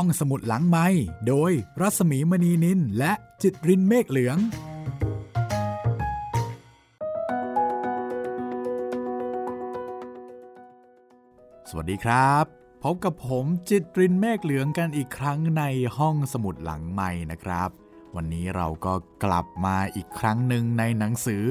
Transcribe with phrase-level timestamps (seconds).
[0.00, 0.86] ห้องสมุดหลังไม้
[1.28, 4.38] โดยรัสมีมณีนินและจิตรินเมฆเหลือง
[11.70, 12.44] สวัสดีครับ
[12.84, 15.62] พบกับผมจิตรินเมฆเหลืองกันอีกครั้งใน
[15.98, 17.70] ห้องสมุดหลังไม้นะครับ
[18.16, 18.94] วันนี้เราก็
[19.24, 21.42] กลับมาอีกครั้งหนึ่งในหนังสือ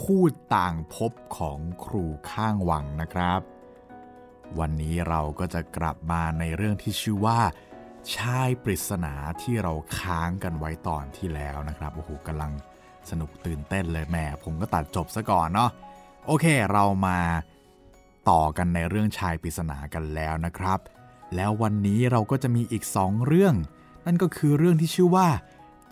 [0.00, 3.40] พูดต่างพบของครูข้างวังนะครับ
[4.58, 7.40] วันนี้เราก็จะกลับมาในเรื่องที่ชื่อว่า
[8.16, 12.52] ชายปริศนาที่เราค้างกันไว้ตอนที่แล้วนะครับโอ้โหกำลัง
[13.10, 15.70] สนุกตื่นเต้นเลยแหม่ผมก็ตัดจบซะก่อนเนาะ
[16.26, 17.18] โอเคเรามา
[18.30, 20.78] ต่อกันในเรื่องชายปริศนากันแล้วนะครับ
[21.36, 23.54] แล้ววันนี้เราก็จะมีอีกสองเรื่อง
[24.06, 25.28] นั่นก็คือเรื่องที่ชื่อว่า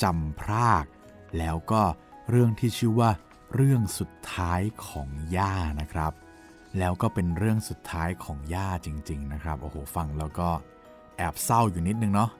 [0.02, 0.84] จำพราก
[1.38, 1.82] แล้วก็
[2.30, 3.10] เรื่องที่ชื่อว่า
[3.54, 6.12] เรื่องสุดท้ายของย่านะครับ
[6.78, 10.50] แล้วก็เป็นเรื่องสุดท้ายของย่าจริง ๆ นะครับโอ้โหฟังแล้วก็
[11.20, 12.30] แอบเศร้าอยู่นิดนึงเนาะ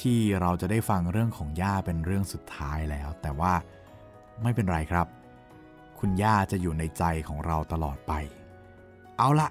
[0.00, 3.54] ที่เราจะได้ฟังเรื่องของย่าเป็นเรื่องสุดท้ายแล้ว แต่ว่า
[4.42, 5.06] ไม่เป็นไรครับ
[5.98, 8.12] คุณย่าจะอยู่ในใจของเราตลอดไป
[9.18, 9.48] เอาละ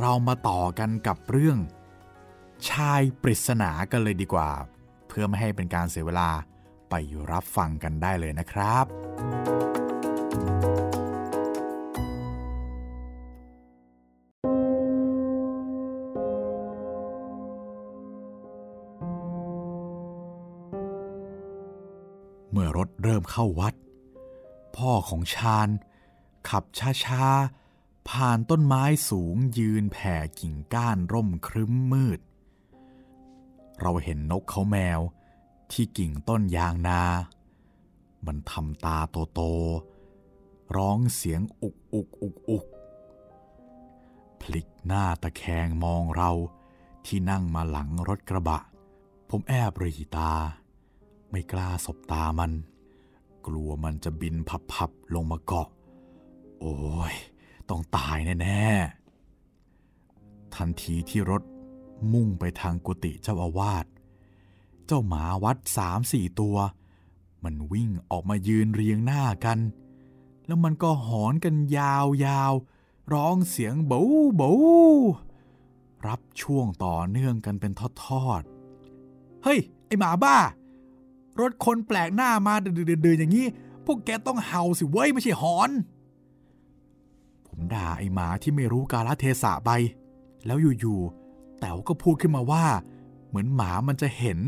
[0.00, 1.58] เรามาต่อกันกับเรื่อง
[2.70, 4.50] ชายปริศนากันเลยดีกว่า
[5.08, 6.30] เพื่อไม่ให้เป็นการเสียเวลา
[6.90, 6.94] ไป
[7.32, 9.87] รับฟังกันได้เลยนะครับ
[22.78, 23.74] รถเริ่มเข้าวัด
[24.76, 25.68] พ่อของชาญ
[26.48, 26.64] ขับ
[27.04, 32.20] ช้าๆ ผ่านต้นไม้สูงยืนแผ่กิ่งก้านร่มครึ้มมืด
[33.80, 35.00] เราเห็นนกเขาแมว
[35.72, 37.02] ที่กิ่งต้นยางนา
[38.26, 38.98] มันทำตา
[39.34, 42.64] โตๆ ร้องเสียงอุกอุกอุกอุก
[44.40, 46.30] พลิกหน้าตะแคงมองเรา
[47.06, 48.58] ที่นั่งมาหลังรถกระบะ
[49.28, 50.32] ผมแอบรีตา
[51.30, 52.52] ไม่กล้าสบตามัน
[53.46, 54.36] กลัวมันจะบิน
[54.72, 55.68] พับๆลงมาเกาะ
[56.60, 56.76] โอ้
[57.12, 57.14] ย
[57.68, 61.42] ต้องตายแน่ๆ ทันทีที่รถ
[62.12, 63.86] มุ่งไปทางกุฏิเจ้าอาวาส
[64.86, 66.56] เจ้าหมาวัดสามสี่ตัว
[67.44, 69.58] มันวิ่งออกมายืนเรียงหน้ากัน
[70.46, 74.00] แล้วมันก็หอนกันยาวๆ ร้องเสียงเบา
[74.36, 74.50] เบา
[76.06, 77.72] รับช่วงต่อเนื่องกันเป็น
[78.04, 80.36] ทอดๆ เฮ้ย ไอหมาบ้า
[81.40, 83.46] รถคนแปลกหน้ามาเดือๆอย่างนี้
[83.84, 85.70] พวกแกต้องเห่าสิเว้ยไม่ใช่หอน
[87.46, 89.70] ผมด่าไอหมาที่ไม่รู้กาลเทศะไป
[90.46, 92.64] แล้วอยู่ๆแต๋วก็พูดขึ้นมาว่า
[93.28, 94.38] เหมือนหมามันจะเห็น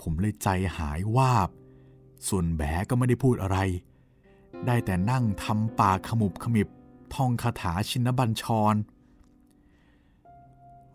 [0.00, 0.48] ผมเลยใจ
[0.78, 1.48] หายวาบ
[2.28, 3.58] ส่วนแบก็ไม่ได้พูดอะไร
[4.66, 6.68] ได้แต่นั่งทำปากขมุบขมิบ
[7.14, 8.74] ท่องคาถาชินบัญชร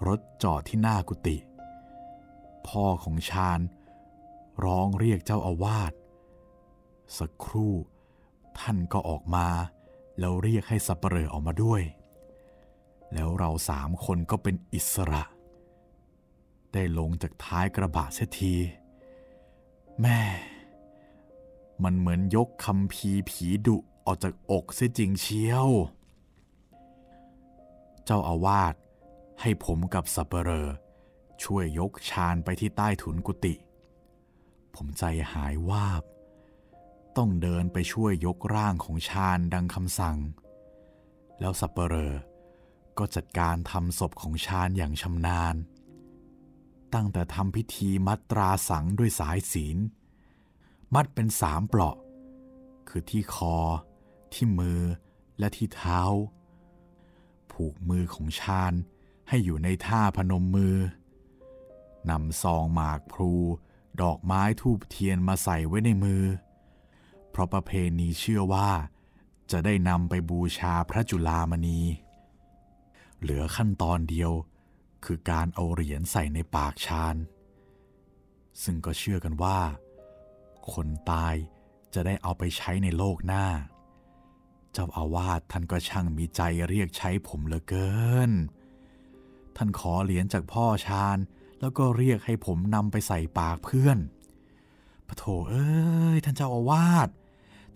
[0.07, 1.37] รถจอดที่หน้ากุฏิ
[2.67, 3.59] พ่อของชาญ
[4.65, 5.93] ร้องเรียกเจ้าอาวาส
[7.17, 7.73] สักครู่
[8.59, 9.47] ท่านก็ออกมา
[10.19, 11.81] แล้วเรียกให้สับเปลอออกมาด้วย
[13.13, 15.23] แล้วเราสามคนก็เป็นอิสระ
[16.73, 18.55] ได้ลงจากท้ายกระบะเสียที
[20.01, 20.21] แม่
[21.83, 25.69] มันเหมือนยกคำพีผีดุออกจากอกเสียจริงเชียว
[28.05, 28.75] เจ้าอาวาส
[29.41, 30.67] ให้ผมกับสับเปลอ
[31.43, 33.53] ช่วยยกชานไปที่ใต้ถุนกุฏิ
[34.75, 36.03] ผมใจหายวาบ
[37.17, 40.17] ต้องเดินไปช่วยยกร่างของชาญดังคำสั่ง
[41.39, 42.13] แล้วสับเปลอ
[42.97, 45.55] ก็จัดการทำศพของชาญอย่างชำนาญ
[46.93, 49.77] ตั้งแต่ทำพิธีมัดตราสังด้วยสายศีล
[50.93, 51.95] มัดเป็นสามเปลาะ
[52.89, 53.57] คือที่คอ
[54.33, 54.81] ที่มือ
[55.39, 56.01] และที่เท้า
[57.51, 58.73] ผูกมือของชาญ
[59.29, 60.77] ให้อยู่ในท่าพนมมือ
[62.09, 63.33] นำซองหมากพลู
[64.01, 66.23] ดอกไม้ทูบเทียนมาใส่ไว้ในมือ
[67.29, 68.69] เพราะประเพณีเชื่อว่า
[69.51, 71.79] จะได้นำไปบูชาพระจุลามณี
[73.21, 74.31] เหลือขั้นตอนเดียว
[75.05, 77.15] คือการเอาเหรียญใส่ในปากชาญ
[78.63, 79.59] ซึ่งก็เชื่อกันว่า
[80.73, 81.35] คนตาย
[81.93, 83.45] จะได้เอาไปใช้ในโลกหน้า
[84.71, 87.91] เจ้าอาวาสท่านก็ช่างมีใจเรียกใช้ผมเหลือเกิ
[88.29, 88.31] น
[89.55, 91.17] ท่านขอเหรียญจากพ่อชาญ
[91.61, 93.97] แล้วก็เรียกให้ผมนำไปใส่ปากเพื่อน
[95.07, 95.69] ปะโถเอ้
[96.15, 97.09] ยท่านเจ้าอาวาส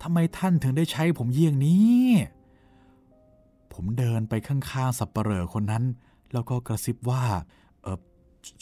[0.02, 2.04] ทำไมท่านถึงได้ใช้ผมเยี่ยงนี้
[3.72, 5.84] ผมเดินไปข้างๆสับปะเหร่อคนนั้น
[6.32, 7.22] แล้วก็กระซิบว่า
[7.82, 7.98] เออ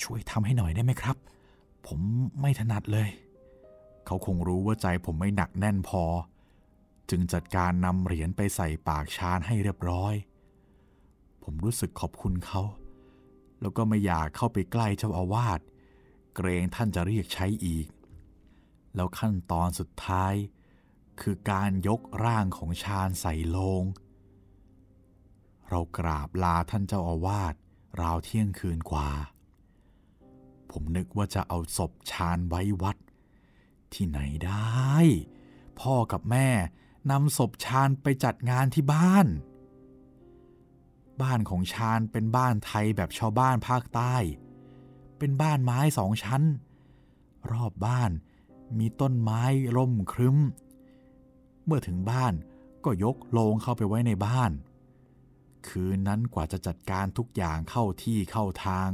[0.02, 1.16] ช่วยทำให้หน่อยได้ไหมครับ
[1.86, 2.00] ผม
[2.40, 3.08] ไม่ถนัดเลย
[4.06, 6.02] เขาคงรู้ว่าใจผมไม่หนักแน่นพอ
[7.10, 10.14] จึงจัดการนำเหรียญไปใส่ปากชาญให้เรียบร้อย
[11.42, 12.62] ผมรู้สึกขอบคุณเขา
[13.64, 15.60] แล้วก็ไม่อยากเข้าไปใกล้เจ้าอาวาส
[16.34, 17.86] เกรงท่านจะเรียกใช้อีก
[18.94, 20.34] แล้วขั้นตอนสุดท้าย
[21.20, 23.84] คือการยกร่างของชาญใส่โลง
[25.68, 27.54] เรากราบลาท่านเจ้าอาวาส
[28.00, 29.10] ราวเที่ยงคืนกว่า
[30.70, 32.96] ผมนึกว่าจะเอาศพชาญไว้วัด
[33.92, 34.94] ที่ไหนได้
[35.80, 36.48] พ่อกับแม่
[37.10, 39.26] นำศพชาญไปจัดงานที่บ้าน
[41.22, 44.14] บ้านของชาญเป็นบ้านไทยแบบชาวบ้านภาคใต้
[45.18, 46.42] เป็นบ้านไม้สองชั้น
[47.52, 48.10] รอบบ้าน
[48.78, 49.42] มีต้นไม้
[49.76, 50.38] ร่มครึ้ม
[51.64, 52.34] เมื่อถึงบ้าน
[52.84, 54.50] ก็ยกโลงเข้าไปไว้ในบ้าน
[55.68, 58.88] คืนนั้นกว่าจะจัดการทุกอย่างเข้าที่เข้าทาง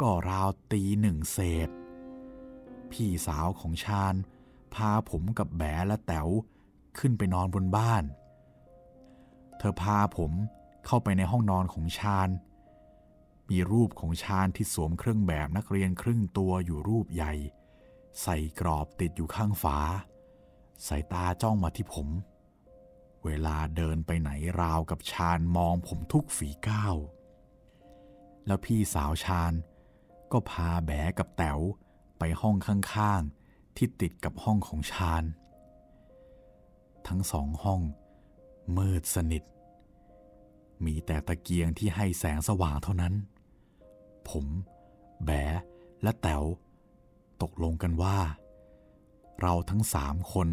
[0.00, 1.68] ก็ราวตีหนึ่งเศษ
[2.90, 4.14] พี่สาวของชาญ
[4.74, 6.28] พาผมกับแบและแต๋ว
[6.98, 8.04] ขึ้นไปนอนบนบ้าน
[9.58, 10.32] เธอพาผม
[10.92, 12.28] เข้าไปในห้องนอนของชาญ
[13.50, 17.32] มีรูปของชาญที่สวมเครื่องแบบนักเรียนครึ่งตัวอยู่รูปใหญ่
[18.22, 19.78] ใส่กรอบติดอยู่ข้างฝา
[20.86, 22.08] สายตาจ้องมาที่ผม
[23.24, 26.96] เวลาเดินไปไหนราวกับชาญมองผมทุกฝีก้าว
[28.46, 29.52] แล้วพี่สาวชาญ
[30.32, 31.60] ก็พาแบกับแต๋ว
[32.18, 35.24] ไปห้องข้างๆ ที่ติดกับห้องของชาญ
[37.06, 37.80] ทั้งสองห้อง
[38.76, 39.44] มืดสนิท
[40.84, 43.14] มีแต่ตะเกียงที่ให้แสงสว่างเท่านั้น
[44.28, 44.46] ผม
[45.24, 45.30] แบ
[46.02, 46.44] และแต๋ว
[47.42, 48.18] ตกลงกันว่า
[49.40, 50.48] เราทั้งสามคน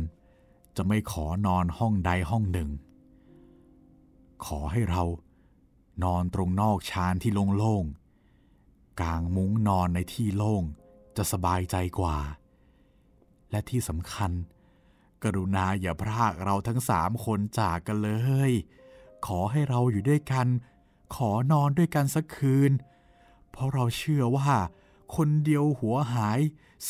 [0.76, 2.70] จะไม่ขอนอนห้องใดห้องหนึ่ง
[4.46, 5.04] ขอให้เรา
[6.04, 10.64] นอนตรงนอกชานที่โล่งๆกางมุ้งนอนในที่โล่ง
[11.18, 12.18] จะสบายใจกว่า
[13.52, 14.32] และที่สำคัญ
[15.24, 18.12] กรุณาอย่าพรากเราทั้งสามคนจากกันเล
[18.50, 18.52] ย
[19.26, 20.48] ขอให้เราอยู่ด้วยกัน
[21.16, 22.72] ขอนอนด้วยกันสักคืน
[23.52, 24.52] เพราะเราเชื่อว่า
[25.16, 26.40] คนเดียวหัวหาย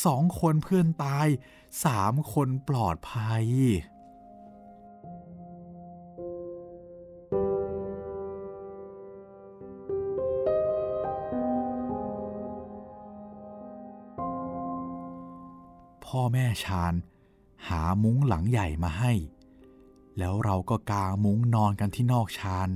[0.04, 1.28] สองคนเพื่อนตาย
[1.84, 3.46] สามคนปลอดภัย
[16.04, 16.94] พ่อแม่ชาญ
[17.68, 19.12] หามุ้งหลังใหญ่มาให้
[20.18, 22.70] แล้วเราก็กางมุ้งนอนกันที่นอกชาน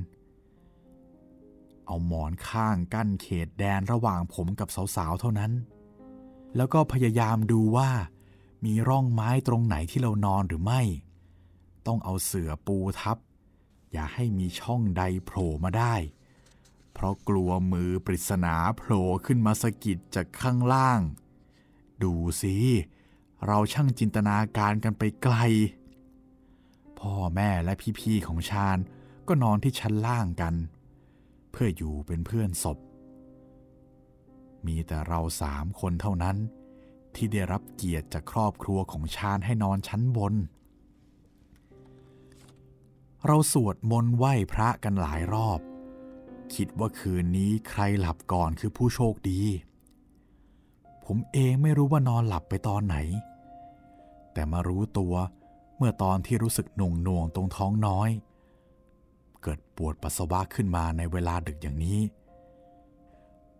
[1.87, 5.53] เอาหมอนข้างกั้นเขตแดนระหว่างผมกับสาวๆเท่านั้น
[6.57, 7.91] แล้วก็พยายามดูว่า
[8.65, 10.83] มีร่องไม้ตรงไหนที่เรานอนหรือไม่
[11.87, 13.17] ต้องเอาเสื่อปูทับ
[13.93, 15.95] อย่าให้มีช่องใดโผล่มาได้
[16.93, 21.01] เพราะกลัวมือปริศนาโผล่ขึ้นมาสะกิดจากข้างล่าง
[22.03, 22.13] ดู
[22.43, 22.57] สิ
[23.47, 25.37] เราช่างจินตนาการกันไปไกล
[27.03, 28.79] พ่อแม่และพี่ๆของชาญ
[29.29, 30.55] ก็นอนที่ชั้นล่างกัน
[31.51, 32.79] เพื่ออยู่เป็นเพื่อนศพ
[34.67, 36.37] มีแต่เราสามคนเท่านั้น
[37.15, 40.35] ที่ได้รับเกียรติจากครอบครัวของชาญให้นอนชั้นบน
[43.27, 45.61] เราสวดมนต์ไหว้พระกันหลายรอบ
[46.55, 49.41] คิดว่าคืนนี้ใครหลับก่อนคือผู้โชคดี
[51.05, 52.97] ผมเองไม่รู้ว่านอนหลับไปตอนไหน
[54.33, 58.11] แต่มารู้ตัวเมื่อตอนที่รู้สึกหน่วงหน่วงตรงท้องน้อย
[59.43, 62.01] เกิดปวดปัสสาวะขึ้นมาในเวลาดึกอย่างนี้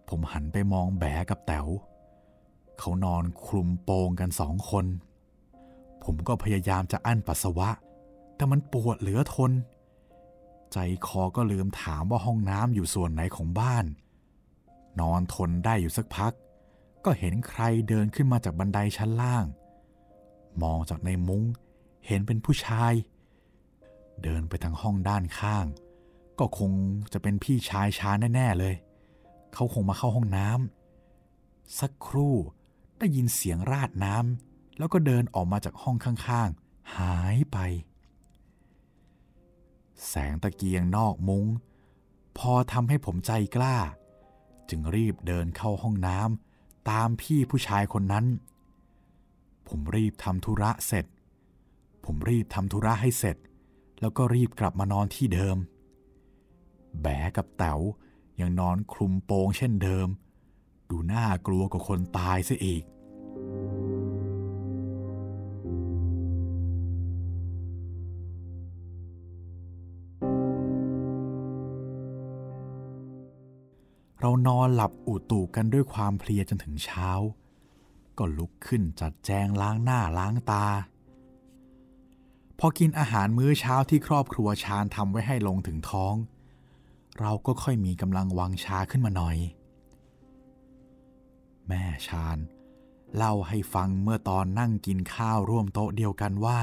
[0.09, 1.67] ผมหันไปมองแบกับแต๋ว
[2.79, 4.87] เขานอนคลุมโปงกันสองคน
[6.05, 7.69] ผมก็พยายามจะอั้นปัสสาวะ
[8.37, 9.53] แต่มันปวดเหลือทน
[10.73, 13.85] ใจคอก็ลืมถามว่าห้องน้ำอยู่ส่วนไหนของบ้าน
[15.01, 16.33] นอนทนได้อยู่สักพัก
[17.05, 19.45] ก็เห็นใครเดินขึ้นมาจากบันไดชั้นล่าง
[20.63, 21.45] มองจากในมุ้ง
[22.07, 22.93] เห็นเป็นผู้ชาย
[24.23, 25.67] เดินไปทางห้องด้านข้าง
[26.39, 26.73] ก็คง
[27.13, 28.75] จะเป็นพี่ชายช้าแน่ๆเลย
[29.55, 32.37] เขาคงมาเข้าห้องน้ำสักครู่
[32.99, 37.59] ได้ยินเสียงราดน้ำแล้วก็เดินออกมาจากห้องข้างๆ หายไป
[40.09, 41.47] แสงตะเกียงนอกมุง้ง
[42.39, 43.77] พอทำให้ผมใจกล้า
[44.71, 48.27] จึงรีบเดินเข้าห้องน้ำตามพี่ผู้ชายคนนั้น
[49.69, 51.05] ผมรีบทำธุระเสร็จ
[52.05, 53.37] ผมรีบทำธุระให้เสร็จ
[54.01, 55.57] แล้วก็รีบกลับมานอนที่เดิม
[57.03, 57.07] แบ
[57.37, 57.81] กับแต๋ว
[58.41, 60.09] ยังนอนคลุมโปงเช่นเดิม
[60.91, 62.83] ดูน่ากลัวกว่าคนตายซะอีก
[74.21, 77.11] เรานอนหลับอุตุกันด้วยความเพลียจนถึงเช้า
[78.19, 80.67] ก็ลุกขึ้นจัดแจงล้างหน้าล้างตา
[82.59, 86.15] พอกินอาหารมื้อเช้าที่ครอบครัวชาญทำไว้ให้ลงถึงท้อง
[87.21, 89.37] เราก็ค่อยมีกำลังวังชาขึ้นมาหน่อย
[91.69, 92.39] แม่ชาญ
[93.17, 96.61] เล่าให้ฟังเมื่อตอนนั่งกินข้าวร่วมโต๊ะเดียวกันว่า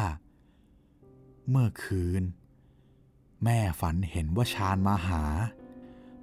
[1.49, 2.23] เมื่อคืน
[3.43, 5.25] แม่ฝันเห็นว่าชาญมาหา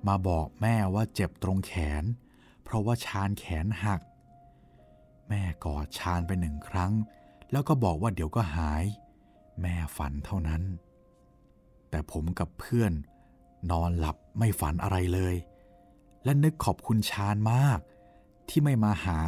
[0.07, 2.05] มาบอกแม่ว่าเจ็บตรงแขน
[2.63, 4.01] เพราะว่าชาญแขนหัก
[5.29, 6.93] แม่กอดชาญไปหนึ่งครั้ง
[7.51, 8.85] แล้วก็บอกว่าเดี๋ยวก็หาย
[9.61, 10.63] แม่ฝันเท่านั้น
[11.91, 12.93] แต่ผมกับเพื่อน
[13.71, 15.35] นอนหลับไม่ฝันอะไรเลย
[16.25, 17.79] และนึกขอบคุณชาญมาก
[18.49, 19.19] ที่ไม่มาหา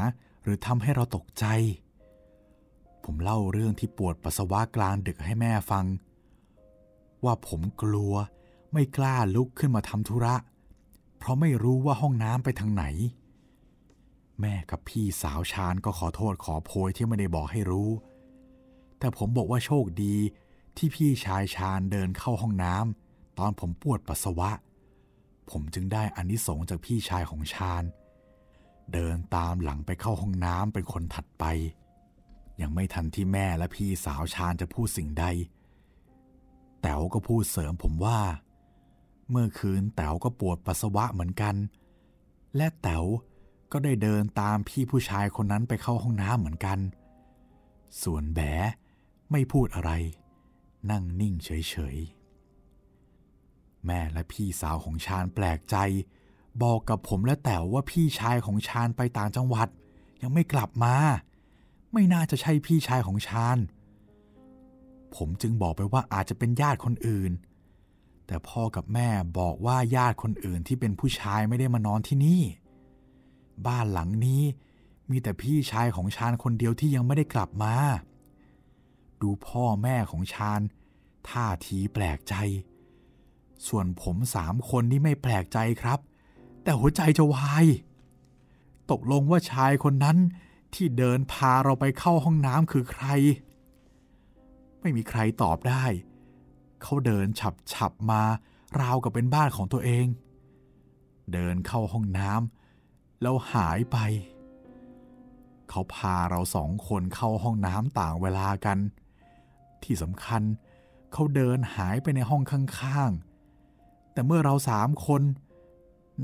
[0.42, 1.44] หรือทำให้เราตกใจ
[3.04, 5.84] ผมเล่าเรื่องที่ปวดปัสสาวะกลางดึกให้แม่ฟัง
[7.24, 8.14] ว่าผมกลัว
[8.72, 10.34] ไม่กล้าลุกขึ้นมาทำธุระ
[11.18, 12.84] เพราะไม่รู้ว่าห้องน้ำไปทางไหน
[14.40, 17.90] แม่กับพี่สาวชาญก็ขอโทษขอโพยที่ไม่ได้บอกให้รู้
[18.98, 20.14] แต่ผมบอกว่าโชคดี
[20.76, 24.50] ที่พี่ชายชาญเดินเข้าห้องน้ำตอนผมปวดปัสสาวะ
[25.50, 27.82] ผมจึงได้อานิสงส์จากพี่ชายของชาญ
[28.92, 31.44] เดินตามหลังไปเข้าห้องน้ำเป็นคนถัดไป
[32.60, 35.24] ยังไม่ทันที่แม่และพี่สาวชาญจะพูดสิ่งใด
[36.82, 38.20] แต๋วก็พูดเสริมผมว่า
[39.30, 41.54] เมื่อคืนแต๋วก็ปวดปัสสาวะเหมือนกัน
[42.56, 43.04] และแต๋ว
[43.72, 46.78] ก็ได้เดินตามพี่ผู้ชายคนนั้นไปเข้าห้องน้ำเหมือนกัน
[48.02, 48.40] ส่วนแบ
[49.30, 49.90] ไม่พูดอะไร
[50.90, 55.76] นั่งนิ่งเฉยๆ แม่และพี่สาวของชาญแปลกใจ
[56.62, 59.68] บอกกับผมและแต๋วว่าพี่ชายของชาญไปต่างจังหวัด
[60.22, 60.96] ยังไม่กลับมา
[61.92, 63.58] ไม่น่าจะใช่พี่ชายของชาญ
[65.14, 67.32] ผมจึงบอกไปว่าอาจจะเป็นญาติคนอื่น
[68.26, 69.08] แต่พ่อกับแม่
[69.38, 72.42] บอกว่าญาติคนอื่นที่เป็นผู้ชายไม่ได้มานอนที่นี่
[73.66, 74.42] บ้านหลังนี้
[75.10, 77.74] มีแต่พี่ชายของชาญคนเดียวที่ยังไม่ได้กลับมา
[79.22, 80.60] ดูพ่อแม่ของชาญ
[81.28, 82.34] ท่าทีแปลกใจ
[83.66, 85.98] ส่วนผมสามคนนี่ไม่แปลกใจครับ
[86.62, 87.66] แต่หัวใจจะวาย
[88.90, 90.18] ตกลงว่าชายคนนั้น
[90.74, 93.06] ที่เดินพาเราไปเข้าห้องน้ำคือใคร
[94.80, 95.84] ไม่มีใครตอบได้
[96.82, 98.22] เขาเดินฉับฉับมา
[98.80, 100.06] ราวกับเป็นบ้านของตัวเอง
[101.32, 103.96] เดินเข้าห้องน้ำแล้วหายไป
[105.68, 108.78] เขาพาเราสองคนเข้าห้องน้ำต่างเวลากัน
[109.84, 110.42] ที่สำคัญ
[111.12, 115.22] เขาเดินหายไปในห้องข้างๆ แต่เมื่อเราสามคน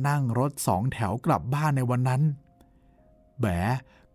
[0.09, 2.23] นั่งรถสองแถวกลับบ้านในวันนั้น
[3.41, 3.47] แบ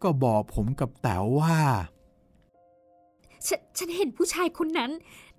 [0.04, 1.58] ก็บอกผมกับแต๋วว่า
[3.48, 4.92] ฉฉันเห็นผู้ชายคนนั้น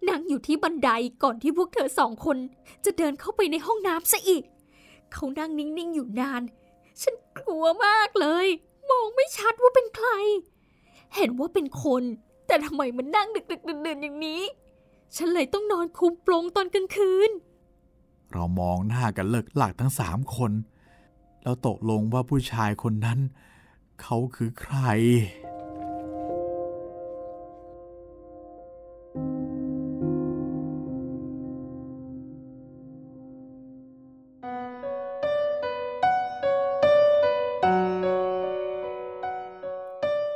[0.08, 0.90] นั่งอยู่ที่บันได
[1.22, 2.38] ก่อนที่พวกเธอสองคน
[2.84, 4.42] จะเดินเข้าไปในห้องน้ำซะอีก
[5.12, 6.42] เขานั่งนิ่ง ๆ อยู่นาน
[7.02, 8.46] ฉันกลัวมากเลย
[8.90, 10.10] มองไม่ชัดว่าเป็นใคร
[11.14, 12.02] เห็นว่าเป็นคน
[12.50, 14.42] แต่ทำไมมันนั่งดึกๆเดินอย่างนี้
[15.16, 17.30] ฉันเลยต้องนอนคุมโปลงตอนกลางคืน
[18.32, 20.52] เรามองหน้ากันเลิกหลักทั้งสามคน
[21.42, 23.18] แล้วตกลงว่าผู้ชายคนนั้น
[24.02, 24.76] เขาคือใคร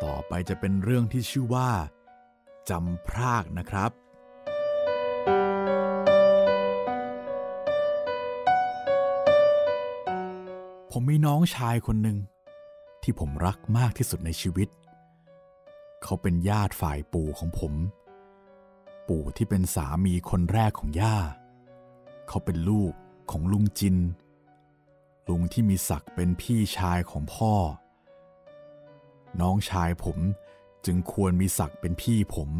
[0.04, 1.70] ต่อไปจะเป็นเรื่องที่ชื่อว่า
[2.70, 3.90] จำพรากนะครับ
[10.90, 12.18] ผมมีน้องชายคนหนึ่ง
[13.02, 14.68] ที่ผมรักมากที่สุดในชีวิต
[16.02, 17.72] เขาเป็นญาติฝ่ายปู่ของผม
[19.08, 21.16] ปู่ที่เป็นสามีคนแรกของย่า
[22.28, 22.92] เขาเป็นลูก
[23.30, 23.96] ของลุงจิน
[25.28, 27.54] ลุงที่มีศักดิ์เป็นพี่ชายของพ่อ
[29.40, 30.18] น้องชายผม
[30.86, 32.50] จึงควรมีศักดิ์เป็นพี่ผม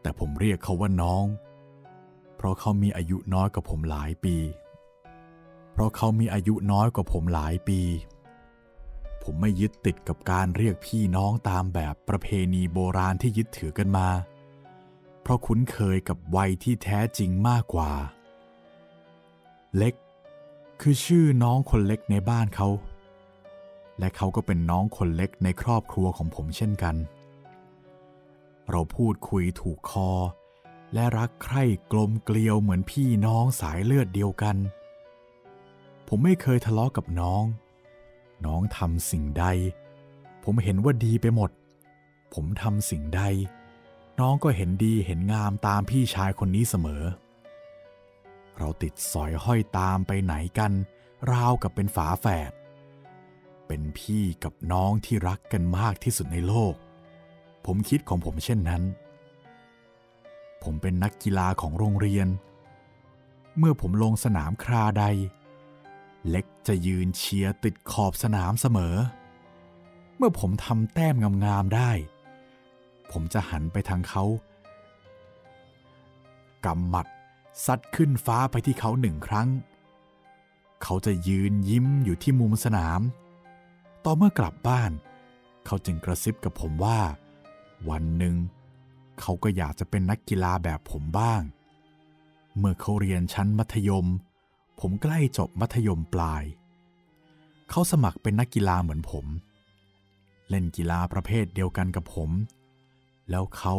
[0.00, 1.24] แต่ผมเรียกเขาว่าน้อง
[2.36, 4.36] เพราะเขามีอายุน้อยกว่าผมหลายปี
[5.72, 7.80] เพราะเขามีอายุน้อยกว่าผมหลายปี
[9.22, 14.08] ผมไม่ยึดติดกับการเรียกพี่น้องตามแบบประเพณีโบราณที่ยึดถือกันมา
[15.22, 17.92] เพราะคุ้นเคยกับวัยที่แท้จริงมากกว่า
[19.76, 19.94] เล็ก
[20.80, 22.68] คือชื่อน้องคนเล็กในบ้านเขา
[24.02, 26.96] และเขาก็เป็นน้องคนเล็กในครอบครัวของผมเช่นกัน
[28.70, 30.10] เราพูดคุยถูกคอ
[30.94, 34.56] และรักใคร่กลมเกลียวเหมือนพี่น้องสายเลือดเดียวกัน
[36.08, 37.44] ผมไม่เคยทะเลาะกับน้อง
[38.46, 39.44] น้องทำสิ่งใด
[40.44, 41.50] ผมเห็นว่าดีไปหมด
[42.34, 43.22] ผมทำสิ่งใด
[44.20, 47.02] น้องก็เห็นดีเห็นงามตามพี่ชายคนนี้เสมอ
[48.58, 50.72] เราติดสอยห้อยตามไปไหนกัน
[51.32, 52.52] ราวกับเป็นฝาแฝด
[53.74, 56.74] เป็นพี่กับน้องที่รักกันมากที่สุดในโลก
[57.66, 58.82] ผมคิดของผมเช่นนั้น
[60.62, 62.28] ผมเป็นนักกีฬาของโรงเรียน
[63.58, 65.04] เมื่อผมลงสนามคราใด
[66.28, 68.96] เล็กจะยืนเชียร์ติดขอบสนามเสมอ
[70.16, 71.14] เมื่อผมทำแต้ม
[71.44, 71.90] งามๆได้
[73.10, 74.24] ผมจะหันไปทางเขา
[76.64, 77.06] กำหมัด
[77.64, 79.48] ซัดขึ้นฟ้าไปที่เขาหนึ่งครั้ง
[80.82, 83.02] เขาจะยืนยิ้มอยู่ที่มุมสนาม
[84.04, 84.92] ต่อเมื่อกลับบ้าน
[85.66, 87.00] เขาจึงกระซิบกับผมว่า
[87.90, 88.36] วันหนึ่ง
[89.20, 91.42] เขาก็อยากจะเป็นนักกีฬาแบบผมบ้าง
[92.58, 94.06] เมื่อเขาเรียนชั้นมัธยม
[94.80, 96.44] ผมใกล้จบมัธยมปลาย
[97.70, 99.26] เขาสมัครเป็นนักกีฬาเหมือนผม
[100.48, 102.30] เล่นกีฬาประเภทเดียวกันกับผม
[103.30, 103.74] แล้วเขา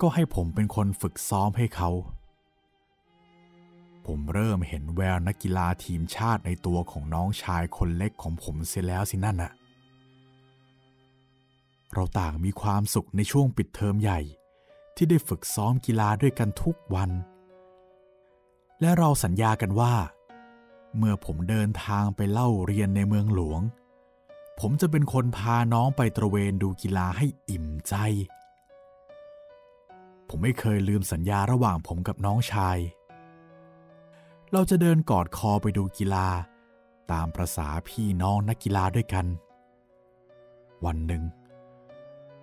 [0.00, 1.90] ก็ให้ผมเป็นคนฝึกซ้อมให้เขา
[4.06, 9.52] ผมเริ่มเห็นแววนักกีฬาทีมชาติในตัวของน้องชายคนเล็กของผมเสียแล้วสินั่นน่ะ
[11.92, 14.20] เราต่างมีความสุขในช่วงปิดเทอมใหญ่
[14.96, 17.10] ที่ได้ฝึกซ้อมกีฬาด้วยกันทุกวัน
[18.80, 19.94] และเราสัญญากันว่า
[20.96, 23.60] เมื่อผมเดินทางไปเล่าเรียนในเมืองหลวง
[24.60, 27.94] ผมจะเป็นคนพาน้องไปตระเวนดูกีฬาให้อิ่มใจ
[30.28, 36.28] ผมไม่เคยลืมสัญญาระหว่างผมกับน้องชายเเราจะเดินกอดคอไปดูกีฬา
[37.12, 39.26] ตามประษาพี่น้องนักกีฬาด้วยกัน
[40.84, 41.24] วันหนึ่ง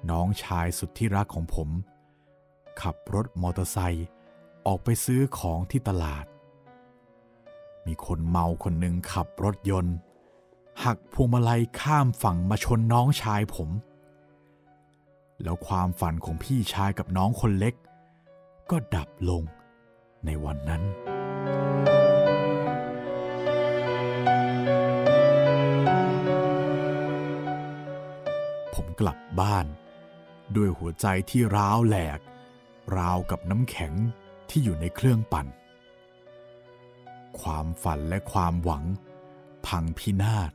[0.10, 1.70] น้องชายสุดที่รักของผม
[2.82, 4.08] ขับรถมอเตอร์ไซค์
[4.66, 6.26] ออกไปซื้อของที่ตลาด
[7.86, 9.96] มีคนเมาคนหนึ่งขับรถยนต์
[10.84, 13.70] หักพวงมาลัยข้ามฝั่งมาชนน้องชายผม
[15.44, 17.76] แล้วความฝันของพี่ชายกับน้องคนเล็ก
[18.70, 19.44] ก็ดับลง
[20.26, 20.84] ในวันนั้น
[21.86, 21.97] ผม
[29.00, 29.66] กลับบ้าน
[30.56, 32.20] ด้วยหัวใจที่ร้าวแหลก
[32.98, 33.94] ราวกับน้ำแข็ง
[34.50, 35.48] ที่อยู่ในเครื่องปั่น
[37.40, 38.84] ความฝันและความหวัง
[39.68, 40.52] พังพินาศ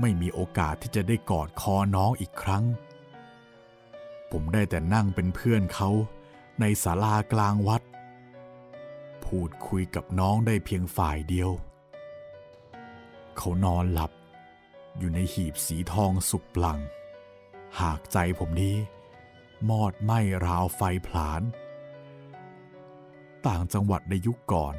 [0.00, 2.64] ไม่มีโอกาสที่จะได้กอดคอน้องอีกครั้ง
[4.30, 5.90] ผมได้แต่นั่งเป็นเพื่อนเขา
[6.60, 7.82] ในศาลากลางวัด
[9.24, 11.50] พูดคุยกับน้องได้เพียงฝ่ายเดียว
[13.36, 14.10] เขานอนหลับ
[14.98, 16.80] อยู่ในหีบสีทองสุกปลัง
[17.80, 18.76] หากใจผมนี้
[19.70, 21.42] มอดไหม้ราวไฟผลาญ
[23.46, 24.74] ต่างจังหวัดในยุคก่อน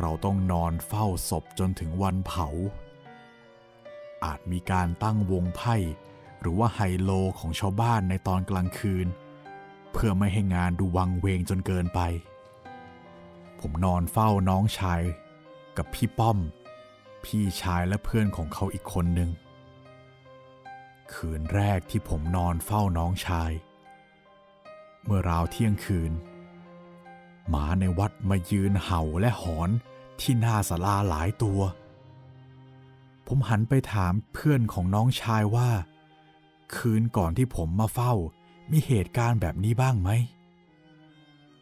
[0.00, 2.48] เราต้องนอนเฝ้าศพจนถึงวันเผา
[4.24, 5.76] อาจมีการตั้งวงไพ่
[6.40, 9.06] หรือว่าไฮโลของชาวบ้านในตอนกลางคืน
[9.92, 12.00] เพื่อไม่ให้งานดูวังเวงจนเกินไป
[13.60, 15.02] ผมนอนเฝ้าน้องชาย
[15.76, 16.38] กับพี่ป้อม
[17.26, 19.30] พี่ชายและเพื่อนของเขาอีกคนหนึ่ง
[21.12, 23.52] คืนแรกที่ผมนอนเฝ้าน้องชาย
[25.04, 26.12] เมื่อราวเที่ยงคืน
[27.48, 29.70] หมาในวัดมายืนเห่าและหอน
[30.20, 31.60] ที่หน้าศาลาหลายตัว
[33.26, 35.70] ผมหันไปถามเพื่อนของน้องชายว่า
[36.76, 38.12] คืนก่อนที่ผมมาเฝ้า
[38.70, 40.10] มีเหตุการณ์แบบนี้บ้างไหม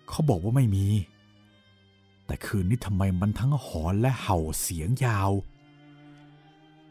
[0.08, 0.86] เขาบอกว่าไม่มี
[2.26, 5.30] แต่คืนนี้ทำไมมันทั้งหอนและเห่าเสียงยาว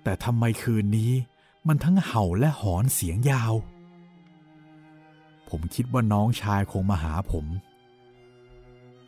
[0.04, 1.12] แต่ทำไมคืนนี้
[1.68, 3.54] มันทั้งเห่าและหอนเสียงยาว
[5.50, 7.46] ผมคิดว่าน้องชายคงมาหาผม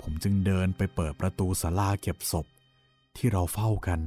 [0.01, 2.45] ผมจึงเดินไปเปิดประตูศาลาเก็บศพ
[3.15, 3.99] ที่เราเฝ้ากัน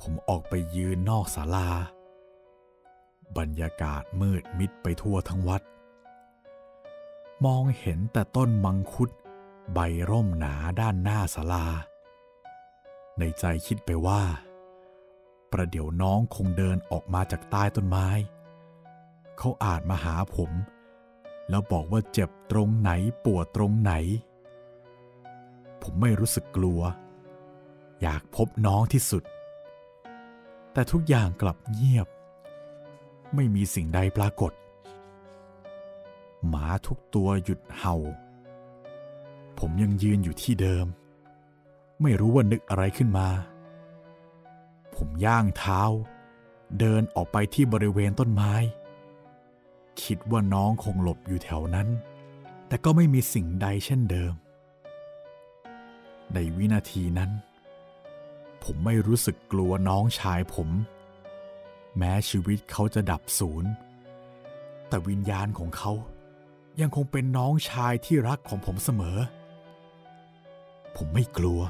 [0.00, 1.68] ผมออกไปยืนนอกศาลา
[3.38, 5.62] บรรยากาศมืดมิดไปทั่วทั้งวัด
[7.44, 9.10] มองเห็นแต่ต้นมังคุด
[9.74, 9.78] ใบ
[10.10, 11.66] ร่มหนาด้านหน้าศาลา
[13.18, 14.22] ในใจคิดไปว่า
[15.52, 18.08] ประเดี๋ยวน้องคงเดินออกมาจากใต้ต้นไม้
[19.38, 20.50] เขาอาจมาหาผม
[21.50, 22.90] แล้วบอกว่าเจ็บตรงไหน
[23.24, 23.92] ปวดตรงไหน
[25.82, 26.80] ผมไม่รู้สึกกลัว
[28.02, 29.22] อยากพบน้องที่สุด
[30.72, 32.08] แต่ทุกอย่างกลับเงียบ
[33.34, 34.52] ไม่มีสิ่งใดปรากฏ
[36.48, 37.96] หมาทุกตัวหยุดเห่า
[39.58, 40.86] ผมยังยืนอยู่ที่เดิม
[42.02, 43.28] ไม่รู้ว่านึกอะไรขึ้นมา
[44.98, 45.82] ผมย่างเท้า
[46.78, 48.54] เดินออกไปที่บริเวณต้นไม้
[50.02, 51.88] คิดว่าน้องคงหลบอยู่แถวนั้น
[52.68, 54.32] แต่ก็ไม่มีสิ่งใดเช่นเดิม
[56.34, 57.30] ในวินาทีนั้น
[58.64, 60.68] ผมไม่รู้สึกกลัวน้องชายผม
[61.96, 63.64] แม้ชีวิตเขาจะดับสูญ
[64.88, 65.92] แต่วิญญาณของเขา
[66.80, 69.18] ยังคงเป็นน้องชายที่รักของผมเสมอ
[70.96, 71.60] ผมไม่กลัว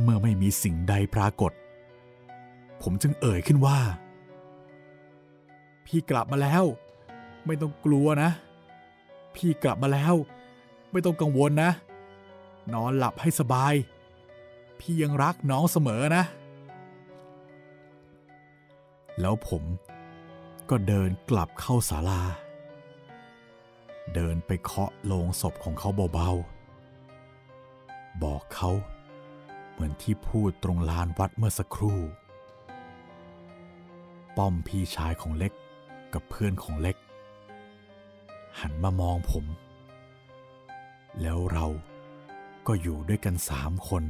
[0.00, 1.52] เมื่อไม่มีสิ่งใดปรากฏ
[2.82, 3.78] ผมจึงเอ่ยขึ้นว่า
[5.86, 6.64] พี่กลับมาแล้ว
[7.46, 8.30] ไม่ต้องกลัวนะ
[9.34, 10.14] พี่กลับมาแล้ว
[10.92, 11.70] ไม่ต้องกังวลนะ
[12.74, 13.74] นอนหลับให้สบาย
[14.80, 16.24] พี่ยังรักน้องเสมอนะ
[19.20, 19.62] แล้วผม
[20.70, 22.22] ก็เดินกลับเข้าศาลา
[24.14, 28.70] เดินไปเคาะโลงศพของเขาเบาๆ บอกเขา
[29.82, 31.98] มือนที่พูดตรงลานวัดเมื่อสักครู่
[34.36, 35.52] ป้อมพี่ชายของเล็ก
[36.14, 36.96] กับเพื่อนของเล็ก
[38.60, 39.44] หันมามองผม
[41.20, 41.66] แล้วเรา
[42.66, 44.04] ก็อยู่ด้วยกันสามคน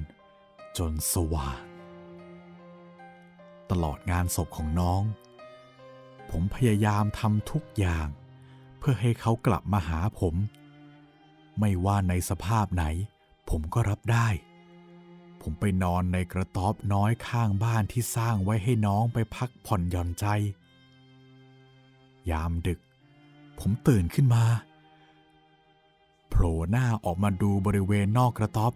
[0.79, 1.61] จนสว่าง
[3.71, 5.03] ตลอดงานศพของน้อง
[6.31, 8.09] ผมพยายามทำทุกอย่าง
[8.79, 10.35] เพื่อให้เขากลับมาหาผม
[11.59, 12.85] ไม่ว่าในสภาพไหน
[13.51, 14.29] ผมก็รับได้
[15.43, 20.27] ผมไปนอนในกระต๊อบน้อยข้างบ้านที่สร้างไว้ให้น้องไปพักผ่อนหย่อนใจ
[22.31, 22.81] ยามดึก
[23.59, 24.45] ผมตื่นขึ้นมา
[26.29, 28.73] โผล่หน้าออกมาดูบริเวณนอกกระต๊อบ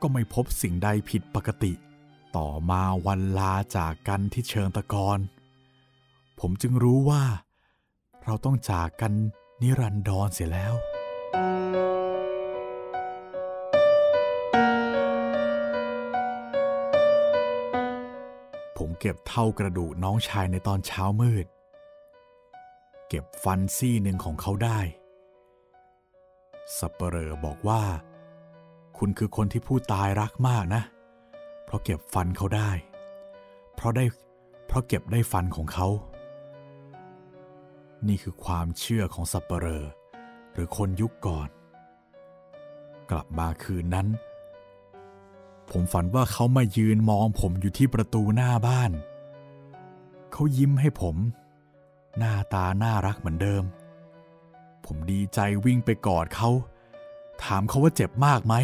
[0.00, 1.72] ก็ไม่พบสิ่งใดผิดปกติ
[2.36, 5.18] ต่อมาวันลาจากกันที่เชิงตะกอน
[6.40, 7.24] ผมจึงรู้ว่า
[8.24, 9.12] เราต้องจากกัน
[9.60, 10.74] นิรันดรเสียแล้ว
[18.84, 21.46] ผมเก็บเท่ากระดูกน้องชายในตอนเช้ามืด
[23.08, 24.80] เก็บฟันซี่หนึ่งของเขาได้
[26.78, 27.82] สับเปลอบอกว่า
[28.98, 30.82] คุณคือคนที่ผู้ตายรักมากนะ
[31.64, 32.70] เพราะเก็บฟันเขาได้
[33.74, 34.04] เพราะได้
[34.66, 35.88] เพราะเก็บได้ฟันของเขา
[38.08, 39.84] นี่คือความเชื่อของสับเปลอ
[40.52, 41.48] หรือคนยุคก่อน
[43.10, 44.06] กลับมาคืนนั้น
[45.70, 48.90] ผมฝันว่าเขามายืนมองผมอยู่ที่ประตูหน้าบ้าน
[50.32, 51.16] เขายิ้มให้ผม
[52.18, 53.64] หน้าตาน่ารักเหมือนเดิม
[54.84, 56.50] ผมดีใจวิ่งไปกอดเขา
[57.42, 58.54] ถามเขาว่าเจ็บมากไหม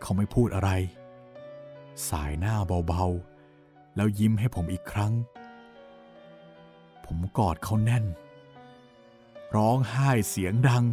[0.00, 0.70] เขาไม่พูดอะไร
[2.08, 2.56] สายหน้า
[2.88, 5.12] เบาๆ แล้วยิ้มให้ผมอีกครั้ง
[7.04, 8.04] ผมกอดเขาแน่น
[9.56, 10.84] ร้องไห้เสียงดัง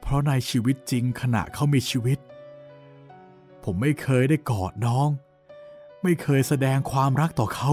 [0.00, 2.18] เพราะในชีวิตจริงขณะเขามีชีวิต
[3.68, 5.08] ผมไม่เคยได้กอดน้อง
[6.02, 7.70] ไม่เคยแสดงความรักต่อเขา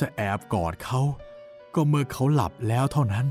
[0.00, 1.00] จะแอบกอดเขา
[1.74, 3.26] ก็เมื่อเขาหลับแล้วเท่านั้น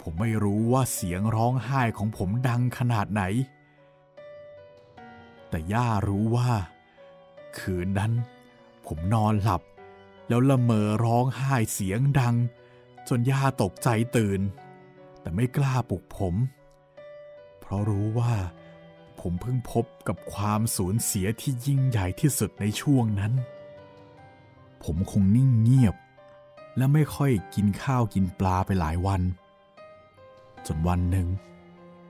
[0.00, 3.22] ผมไม่รู้ว่าเสียงร้องไห้ของผมดังขนาดไหน
[5.48, 6.50] แต่ย่ารู้ว่า
[7.58, 8.12] คืนนั้น
[8.86, 9.62] ผมนอนหลับ
[10.28, 12.34] แล้วละเมอร้องไห้เสียงดัง
[13.08, 14.40] จนย่าตกใจตื่น
[15.20, 16.34] แต่ไม่กล้าปลุกผม
[17.60, 18.34] เพราะรู้ว่า
[19.26, 23.32] ผมเพิ่งพบกับความสูญเสียที่ยิ่งใหญ่ที่สุดในช่วงนั้น
[24.84, 25.94] ผมคงนิ่งเงียบ
[26.76, 29.22] และไม่ค่อยกินข้าวกินปลาไปหลายวัน
[30.66, 31.28] จนวันหนึ่ง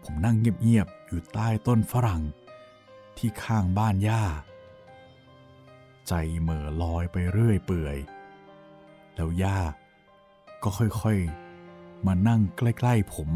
[0.05, 2.22] ผมนั่งเงียบๆอยู่ใต้ต้นฝรั่ง
[3.16, 4.24] ที่ข้างบ้านย่า
[6.09, 7.96] ใจเหม่อลอยไปเรื่อยเปื่อย
[9.14, 9.59] แล้วย่า
[10.62, 13.31] ก็ค่อยๆ มานั่งใกล้ ๆ ผม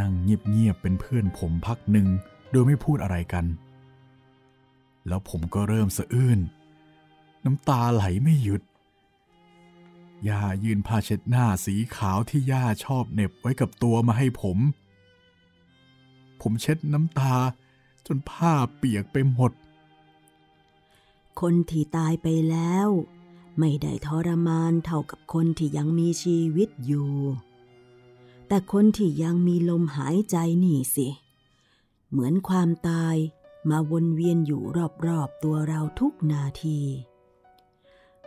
[0.00, 2.08] นั่งเงียบๆเป็นเพื่อนผมพักหนึ่ง
[2.50, 3.46] โดยไม่พูดอะไรกัน
[5.08, 6.40] แล้วผมก็เริ่มสะอื้น
[7.44, 8.62] น้ำตาไหลไม่หยุด
[10.28, 14.58] ย่ายืนผ้าเช็ดหน้าสีขาวที่ย่าชอบเน็บไว้กับตัวมาให้ผม
[16.40, 17.34] ผมเช็ดน้ำตา
[18.06, 19.52] จนผ้าเปียกไปหมด
[21.40, 22.88] คนที่ตายไปแล้ว
[23.58, 27.10] ไม่ได้ทรมานเท่ากับคนที่ยังมีชีวิตอยู่
[28.52, 31.08] แต่คนที่ยังมีลมหายใจนี่สิ
[32.10, 33.16] เหมือนความตาย
[33.70, 34.62] มาวนเวียนอยู่
[35.06, 36.80] รอบๆตัวเราทุกนาที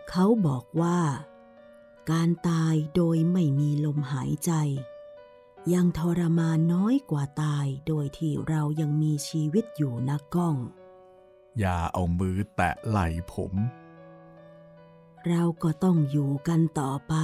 [0.10, 1.00] เขาบอกว่า
[2.12, 4.52] การตายโดยไม่มีลมหายใจ
[5.74, 10.56] ยังทรมานน้อยกว่าตายโดยที่เรายังมีชีวิตอยู่นะก้อง
[11.60, 13.54] อย่าเอามือแตะไหล่ผม
[15.28, 17.16] เราก็ต้องอยู่กันต่อไป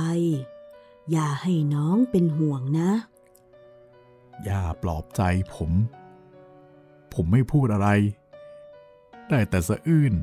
[1.11, 2.91] อย่าให้น้องเป็นห่วงนะ
[4.43, 5.21] อย่าปลอบใจ
[5.53, 5.71] ผม
[7.13, 7.89] ผมไม่พูดอะไร
[9.29, 10.13] ได้แต่สะอื้น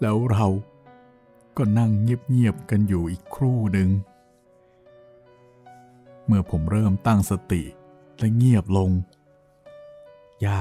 [0.00, 0.46] แล้วเรา
[1.56, 3.88] ก็นั่งเงียบๆกันอยู่อีกครู่หนึ่ง
[6.26, 7.62] เมื่อผมเริ่มตั้งสติ
[8.18, 8.90] และเงียบลง
[10.44, 10.60] ย่า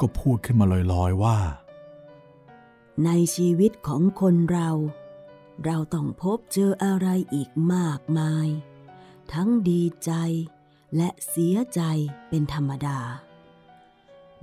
[0.00, 1.38] ก็พูดขึ้นมาลอยๆว่า
[3.04, 4.70] ในชีวิตของคนเรา
[5.64, 8.48] เราต้องพบเจออะไรอีกมากมาย
[9.32, 10.12] ทั้งดีใจ
[10.96, 11.80] และเสียใจ
[12.28, 12.98] เป็นธรรมดา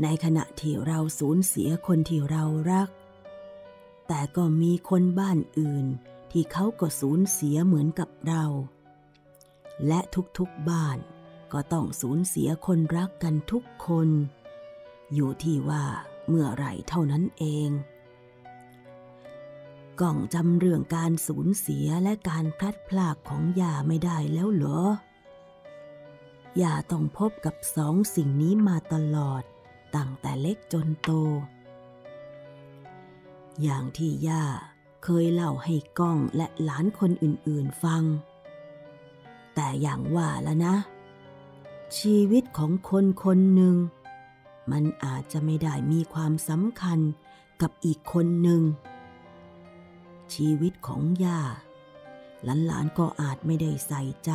[0.02, 2.90] ในขณะที่เราสูญเสียคนที่เรารัก
[4.08, 5.86] แต่ก็มีคนบ้านอื่น
[6.32, 8.46] ที่เขาก็สูญเสียเหมือนกับเรา
[9.88, 10.00] และ
[10.38, 10.98] ทุกๆบ้าน
[11.54, 14.10] ก็ต้องสูญเสียคนรักกันทุกคน
[15.14, 15.86] อยู่ที่ว่า
[16.30, 17.70] เมื่อไรเท่านั้นเอง
[20.02, 24.82] กล่องจำเรื่องการสูญเสียและการพลัดพรากของยาไม่ได้แล้วเหรอ
[26.62, 29.44] ยาต้องพบกับสองสิ่งนี้มาตลอด
[29.96, 31.12] ตั้งแต่เล็กจนโต
[33.62, 34.44] อย่างที่ย่า
[35.04, 38.04] เคยเล่าให้ก้องและหลานคนอื่นๆฟัง
[39.56, 40.76] แต่อย่างว่าแล้วนะ
[41.98, 43.76] ชีวิตของคนคนหนึ่ง
[44.72, 47.00] มันอาจจะไม่ได้มีความสำคัญ
[47.62, 48.62] กับอีกคนหนึ่ง
[50.34, 51.42] ชีวิตของย่า
[52.44, 54.32] หลานๆก็อาจไม่ได้ใส่ใจ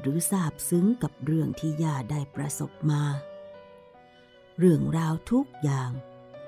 [0.00, 3.02] หรือซาบซึ้งกับเรื่องที่ย่าได้ประสบมา
[4.58, 5.90] เรื่องราวทุกอย่าง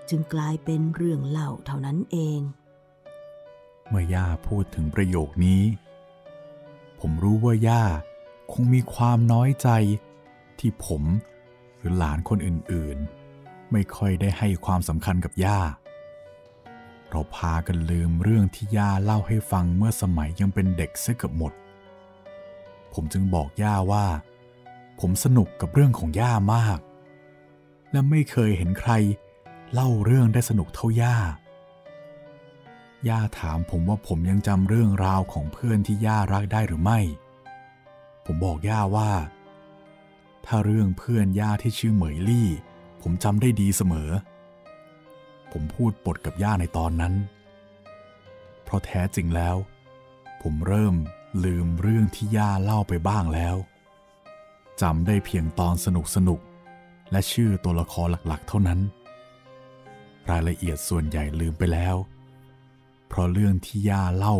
[0.08, 2.40] จึงกลายเป็นเรื่องเล่าเท่านั้นเอง
[3.88, 5.62] เมื่อย่าพูดถึงประโยคนี้
[7.00, 7.84] ผมรู้ว่าย่า
[8.52, 9.68] คงมีความน้อยใจ
[10.58, 11.02] ที่ผม
[11.78, 15.60] หรือหลานคนอื่นๆ ไม่ค่อยได้ให้ความสำคัญกับย่า
[17.14, 21.52] เราพากันลืมเรื่องที่ย่าเล่าให้ฟังเมื่อสมัยยังเป็นเด็กเสียเกือบหมด
[22.92, 24.06] ผมจึงบอกย่าว่า
[25.00, 26.78] ผมสนุกกับเรื่องของย่ามาก
[27.90, 28.92] และไม่เคยเห็นใคร
[29.72, 31.16] เล่าเรื่องได้สนุกเท่าย่า
[33.08, 37.00] ย่าถามผมว่าผมยังจำเรื่องราวของเพื่อนที่ย่ารักได้หรือไม่
[38.24, 39.12] ผมบอกย่าว่า
[40.46, 42.48] ถ้าเรื่องเพื่อนย่าที่ชื่อเหมยลี่
[43.02, 44.10] ผมจำได้ดีเสมอ
[45.56, 47.14] ผมพูดปดกับย่าในตอนนั้น
[48.64, 49.56] เพราะแท้จริงแล้ว
[50.42, 50.94] ผมเริ่ม
[51.44, 53.56] ลืมเรื่องที่ย่าเล่าไปบ้างแล้ว
[54.82, 56.40] จำได้เพียงตอนสนุกสนุก
[57.10, 58.80] และชื่อตัวละครหลักๆ เท่านั้น
[60.30, 61.96] รายละเอียดส่วนใหญ่ลืมไปแล้ว
[63.08, 64.36] เพราะเรื่องที่ย่าเล่า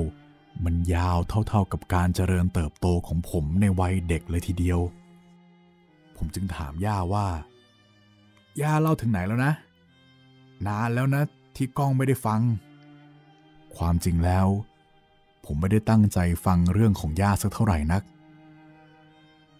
[0.64, 4.80] มันยาวเท่าๆกับการเจริญเติบโตของผมในวัยเด็กเลยทีเดียว
[6.16, 7.26] ผมจึงถามย่าว่า
[8.60, 9.52] ย่าเล่าถึงไหนแล้วนะ
[10.66, 11.22] นานแล้วนะ
[11.56, 12.40] ที่ก้องไม่ได้ฟัง
[13.76, 14.46] ความจริงแล้ว
[15.44, 18.02] ผมไม่ได้ตั้งใจฟังเรื่องของย่าสักเท่าไหร่นัก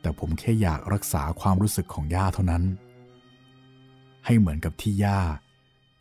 [0.01, 2.65] แต่ผมแค่อยากรักษาความรู้สึกของย่าเท่านั้น
[4.25, 5.21] ให้เหมือนกับที่ย่า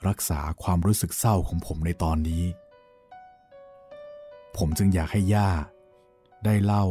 [0.08, 2.44] รักษาความรู้สึกเศร้าของผมในตอนนี้
[4.58, 5.50] ผมจึงอยากให้ย่า
[6.46, 6.86] ได้เล่า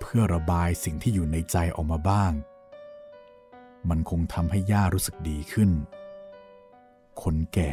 [0.00, 2.32] เพื่อระบายสิ่งที่อยู่ในใจออกมาบ้าง
[3.88, 5.70] มันคงทำให้ย่ารู้สึกดีขึ้น
[7.22, 7.72] คนแก่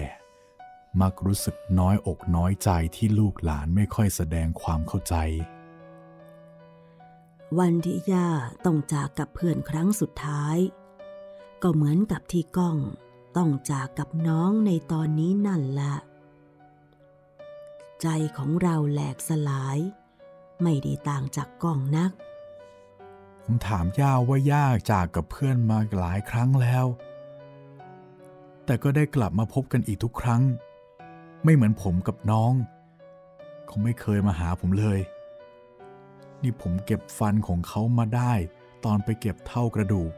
[1.01, 5.15] มักรู้สึกน้อยอกน้อยใจที่ลูกหลานไม่ค่อยแสดงความเข้าใจ
[7.59, 8.29] วันที่ย่า
[8.65, 10.57] ต้องจากกับเพื่อนครั้งสุดท้าย
[11.61, 12.77] ก็เหมือนกับที่ก้อง
[13.37, 15.95] ต้องจากกับน้องในตอนนี้นั่นแหละ
[18.01, 19.77] ใจของเราแหลกสลาย
[20.63, 22.11] ไม่ได้ต่างจากก้องนัก
[23.43, 26.85] ผมถามย่าว่าย่าจากกับเพื่อนมาหลายครั้งแล้ว
[28.71, 30.41] แต่ก็ได้กลับมาพบกันอีกทุกครั้ง
[31.43, 32.53] ไม่เหมือนผมกับน้อง
[33.67, 34.99] เขาไม่เคยมาหาผมเลย
[36.41, 38.33] นี่ผมเก็บฟันของเขามาได้
[38.85, 40.11] ตอนไปเก็บเท่ากระดูก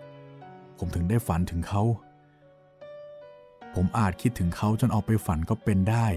[0.77, 1.83] ผมถึงได้ฝันถึงเขา
[3.75, 6.07] ผมอาจคิดถึงเขาจนเอาไปฝันก็เป็นได้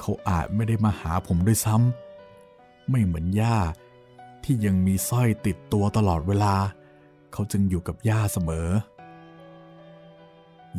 [0.00, 3.56] เขาอาจไม่ได้มาหาผมด้วยซ้ำไม่เหมือนย่า
[4.44, 6.54] ที่ยังมีสร้อยติดตัวตลอดเวลา
[7.32, 8.68] เขาจึงอยู่กับย่าเสมอ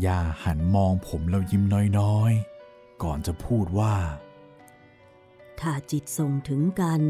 [0.06, 1.63] ย่าหันมองผมแล้วยิ้ม
[1.99, 3.95] น้อยๆ ก่อนจะพูดว่า
[5.60, 7.01] ถ้าจิตส่งถึงกัน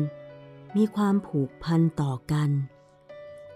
[0.75, 2.49] มีความผูกพันต่อกัน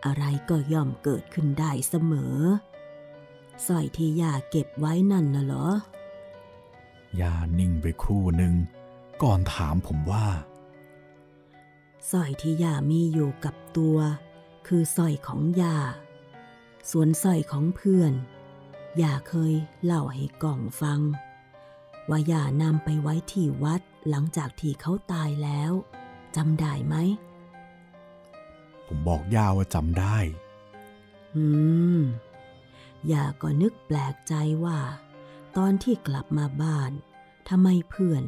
[0.06, 2.38] อะไรก็ย่อมเกิดขึ้นได้เสมอ
[3.68, 8.54] สร้อยที่ย่าเก็บไว้นั่นน่ะเหรอย่านิ่งไปครู่หนึ่ง
[9.24, 10.28] ก่อนถามผมว่า
[12.12, 13.98] สร้อยที่ย่ามีอยู่กับตัว
[14.68, 15.78] คือสร้อยของย่า
[16.92, 18.14] ส่วนสร้อยของเพื่อน
[19.02, 19.54] ย่าเคย
[19.84, 21.00] เล่าให้กล่องฟัง
[22.10, 25.72] ว่าย่านำไปไว้ที่วัดหลังจากที่เขาตายแล้ว
[26.36, 26.96] จำได้ไหม
[28.88, 30.18] ผมบอกย่าว่าจำได้
[31.36, 31.46] อื
[31.98, 32.00] ม
[33.12, 34.34] ย่าก็นึกแปลกใจ
[34.66, 34.80] ว่า
[35.58, 36.92] ตอนที่กลับมาบ้าน
[37.50, 38.24] ทำไมเพื่อน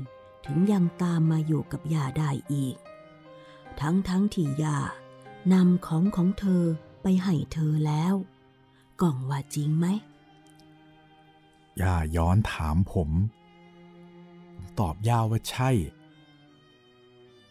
[0.46, 2.76] ถึงยังตามมาอยู่กับย่าได้อีก
[3.80, 4.80] ทั้งทั้งที่ย่า
[5.54, 6.64] นำของของเธอ
[7.02, 8.16] ไปให้เธอแล้ว
[9.02, 9.86] กล่องว่าจริงไหม
[11.82, 13.10] ย่าย้อนถามผม
[14.56, 15.70] ผมตอบย่าว่าใช่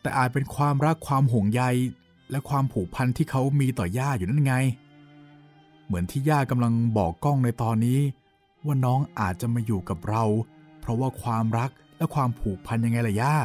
[0.01, 1.63] แต่อาจเป็นความรักความห่วงใย
[2.31, 4.55] และความผูกพันที่เขามีต่อย่าอยู่นั่นไง
[5.87, 8.01] เหมือนที่ย่ากำลังบอกก้องในตอนนี้
[8.65, 10.25] ว่าน้องอาจจะมาอยู่กับเรา
[10.81, 13.37] เพราะว่าความรักและความผูกพันยังไงล่ะย่า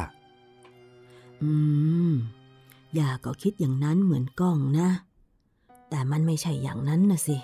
[1.42, 1.50] อื
[2.10, 2.12] ม
[2.98, 4.88] ย่าก็คิดอย่างนั้นเหมือนก้องนะ
[5.90, 7.36] แต่มันไม่ใช่อย่างนั้นนะสิ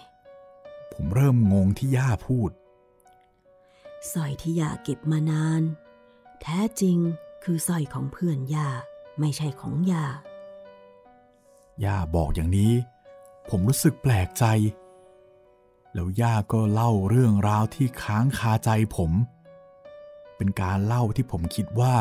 [0.93, 2.51] ผมเริ่มงงที่ย่าพูด
[4.13, 5.63] สร้อยที่ย่าเก็บมานาน
[6.43, 6.99] แท้จริง
[7.45, 8.69] คือสร้อยของเพื่อนย่า
[9.21, 10.07] ไม่ใช่ของย่า
[11.85, 12.73] ย่าบอกอย่างนี้
[13.49, 14.45] ผมรู้สึกแปลกใจ
[15.95, 19.13] แล้วย่าก็เล่าเรื่องราวที่ค้างคาใจผม
[20.37, 21.97] เป็นการเล่าที่ผมคิดว่า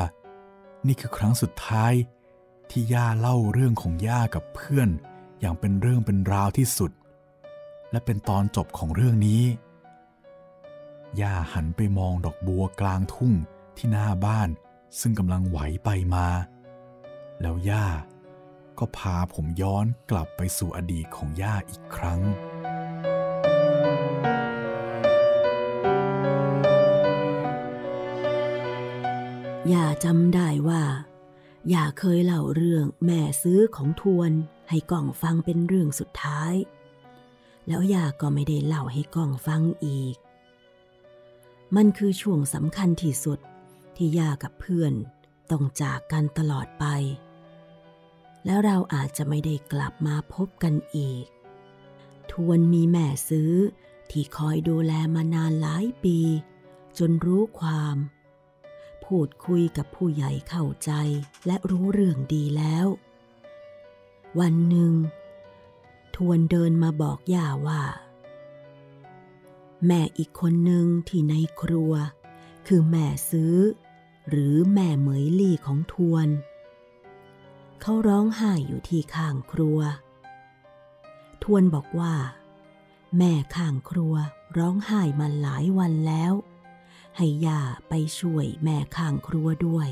[0.87, 1.93] นี่คือครั้งสุดท้าย
[2.69, 4.89] ที่ย่าเล่าเรื่องของย่ากับเพื่อน
[5.39, 6.91] อย่างเป็นเรื่องเป็นราวที่สุด
[7.91, 9.41] และเป็นตอนจบของเรื่องนี้
[11.21, 13.33] ย่าหันไปมองดอกบัวกลางทุ่ง
[13.77, 14.49] ที่หน้าบ้าน
[14.99, 16.27] ซึ่งกำลังไหวไปมา
[17.41, 17.87] แล้วย่า
[18.79, 22.21] ก็พาผมย้อนกลับไปสู่อดีตของย่าอีกครั้ง
[29.73, 30.83] ย่าจำได้ว่า
[31.73, 34.31] ย่าเคยเล่าเรื่องแม่ซื้อของทวน
[34.69, 36.53] ให้กล่องฟังเป็นเรื่องสุดท้าย
[37.67, 40.15] แล้วย่าก็ไม่ได้เล่าให้กล่องฟังอีก
[41.75, 43.39] มันคือช่วงสำคัญที่สุด
[43.95, 44.93] ที่ย่ากับเพื่อน
[45.51, 46.85] ต้องจากกันตลอดไป
[48.45, 51.25] แล้วเราอาจจะไม่ได้กลับมาพบกันอีก
[52.31, 53.53] ทวนมีแม่ซื้อ
[54.09, 56.19] ที่คอยดูแลมานานหลายปี
[56.97, 57.97] จนรู้ความ
[59.05, 60.91] พูดคุยกับผู้ใหญ่เข้าใจ
[61.45, 62.87] และรู้เรื่องดีแล้ว
[64.39, 64.93] วันหนึ่ง
[66.15, 67.81] ทวนเดินมาบอกย่าว่า
[69.85, 71.93] แม่อีกคนหนึ่งที่ในครัว
[72.67, 73.55] คือแม่ซื้อ
[74.29, 76.27] หรือแม่เหมยลี่ของทวน
[77.81, 79.79] เขาร้องไห้อยู่ที่ข้างครัว
[81.43, 82.15] ทวนบอกว่า
[83.17, 84.15] แม่ข้างครัว
[84.57, 86.33] ร้องไห้มาหลายวันแล้ว
[87.17, 89.89] ให้ย่าไปช่วยแม่ข้างครัวด้วย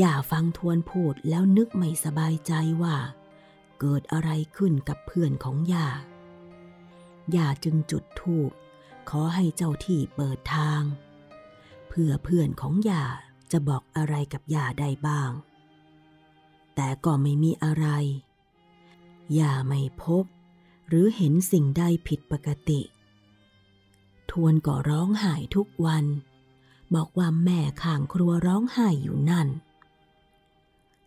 [0.00, 2.96] ย่าฟังทวนพูดแล้วนึกไม่สบายใจว่า
[3.80, 5.88] เกิดอะไรขึ้นกับเพื่อนของย่า
[7.36, 8.50] ย่าจึงจุดธูป
[9.10, 10.82] ขอให้เจ้าที่เปิดทาง
[11.88, 13.04] เพื่อเพื่อนของย่า
[13.52, 15.30] จะบอกอะไรกับย่าได้บ้าง
[16.74, 17.86] แต่ก็ไม่มีอะไร
[19.38, 20.24] ย่าไม่พบ
[20.88, 22.80] หรือเห็นสิ่งใดผิดปกติ
[24.30, 26.04] ทวนก็ร้องไห้ทุกวัน
[26.94, 29.48] บอกว่าแม่ข้างครัวร้องไห้อยู่นั่น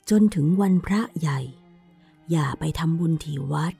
[0.10, 1.40] จนถึงวันพระใหญ่
[2.32, 3.74] อย่าไปทำบุญที่วัด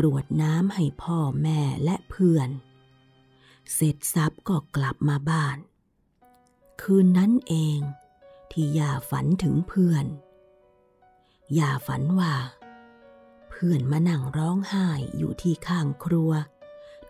[0.00, 2.48] กรวดน้ำให้พ่อแม่และเพื่อน
[3.74, 5.58] เสร็จสับก็กลับมาบ้าน
[6.82, 7.78] คืนนั้นเอง
[8.50, 10.06] ที่ย่าฝันถึงเพื่อน
[11.58, 12.34] ย่าฝันว่า
[13.50, 16.32] เพื่อนมานั่งร้องไห้อยู่ที่ข้างครัว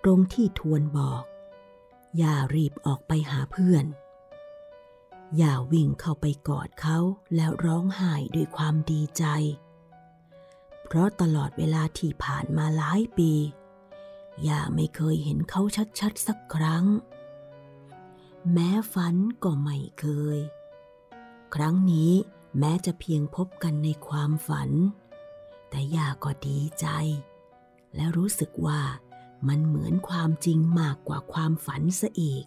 [0.03, 1.23] ตรงที่ทวนบอก
[2.21, 3.85] ย่ารีบออกไปหาเพื่อน
[5.41, 6.99] ย่าวิ่งเข้าไปกอดเขา
[7.35, 9.25] แล้วร้องไห้ด้วยความดีใจ
[10.89, 13.33] เพราะตลอดเวลาที่ผ่านมาหลายปี
[14.49, 15.63] ย่าไม่เคยเห็นเขา
[16.01, 16.85] ชัดๆสักครั้ง
[18.53, 20.39] แม้ฝันก็ไม่เคย
[21.55, 22.13] ครั้งนี้
[22.59, 24.71] แม้จะเพียงพบกันในความฝัน
[25.71, 26.87] แต่ย่าก็ดีใจ
[27.95, 28.83] และรู้สึกว่า
[29.49, 32.47] มันเหมือนความจริงมากกว่าความฝันซะอีก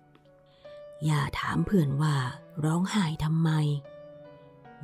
[1.09, 2.15] ย่าถามเพื่อนว่า
[2.63, 3.49] ร้องไห้ทำไม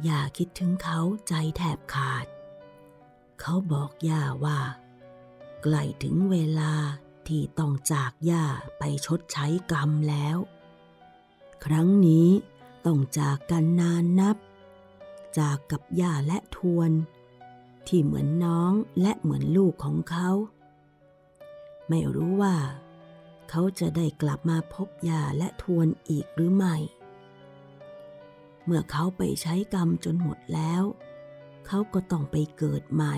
[0.08, 2.26] ย่าคิดถึงเขาใจแทบขาด
[3.42, 4.60] เขาบอกย่าว่า
[5.64, 6.74] ใกล้ถึงเวลา
[7.28, 8.46] ที่ต้องจากย่า
[8.80, 10.38] ไปชดใช้กรรมแล้ว
[11.66, 12.30] ครั้งนี้
[12.86, 14.38] ต้องจากกันนานนับ
[15.40, 16.92] จากกับย่าและทวน
[17.88, 20.30] ที่เหมือนน้องและเหมือนลูกของเขา
[21.90, 22.58] ไม่รู้ว่า
[23.50, 26.76] เขาจะได้กลับมาพบย่าและทวนอีกหรือไม่
[28.66, 30.84] เมื่อเขาไปใช้กรรมจนหมดแล้ว
[31.68, 33.16] เขาก็ต้องไปเกิดใหม่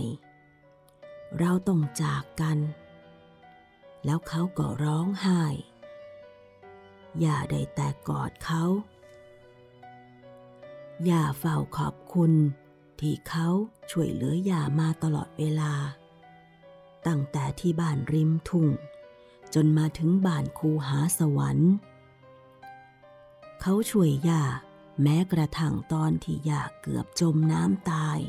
[1.40, 2.58] เราต้องจากกัน
[4.06, 5.42] แล้วเขาก็ร้องไห้
[7.20, 8.64] อย่าได้แต่กอดเขา
[11.06, 12.34] อย่าเฝ้าขอบคุณ
[13.00, 13.48] ที่เขา
[13.92, 15.74] ช่วยเหลืออย่ามาตลอดเวลา
[17.08, 18.68] ตั้งแต่ที่บ้านริมทุ่ง
[19.54, 21.72] จนมาถึงบ้านคูหาสวรรค์
[23.62, 24.44] เขาช่วยย่า
[25.02, 28.20] แม้กระทั่งตอนที่ยาเกือบจมน้ำตาย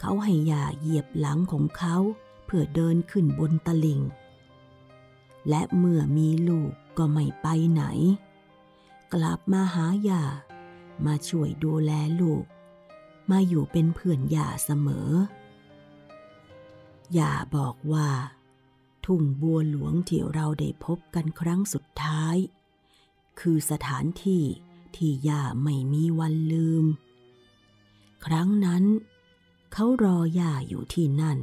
[0.00, 1.96] เขาให้ยาเหยียบหลังของเขา
[2.44, 4.00] เพื่อเดินขึ้นบนตลิ่ง
[5.48, 7.84] และเมื่อมีลูกก็ไม่ไปไหน
[9.14, 10.24] กลับมาหายา
[11.06, 12.44] มาช่วยดูแลลูก
[13.30, 15.10] มาอยู่เป็นเพื่อนยาเสมอ
[17.18, 18.08] ยาบอกว่า
[19.06, 22.36] ทุ่งบัวหลวงที่เราได้พบกันครั้งสุดท้าย
[23.40, 24.44] คือสถานที่
[24.96, 26.84] ที่ย่าไม่มีวันลืม
[28.26, 28.84] ครั้งนั้น
[29.72, 31.38] เขารอย่าอยู่ที่นั่น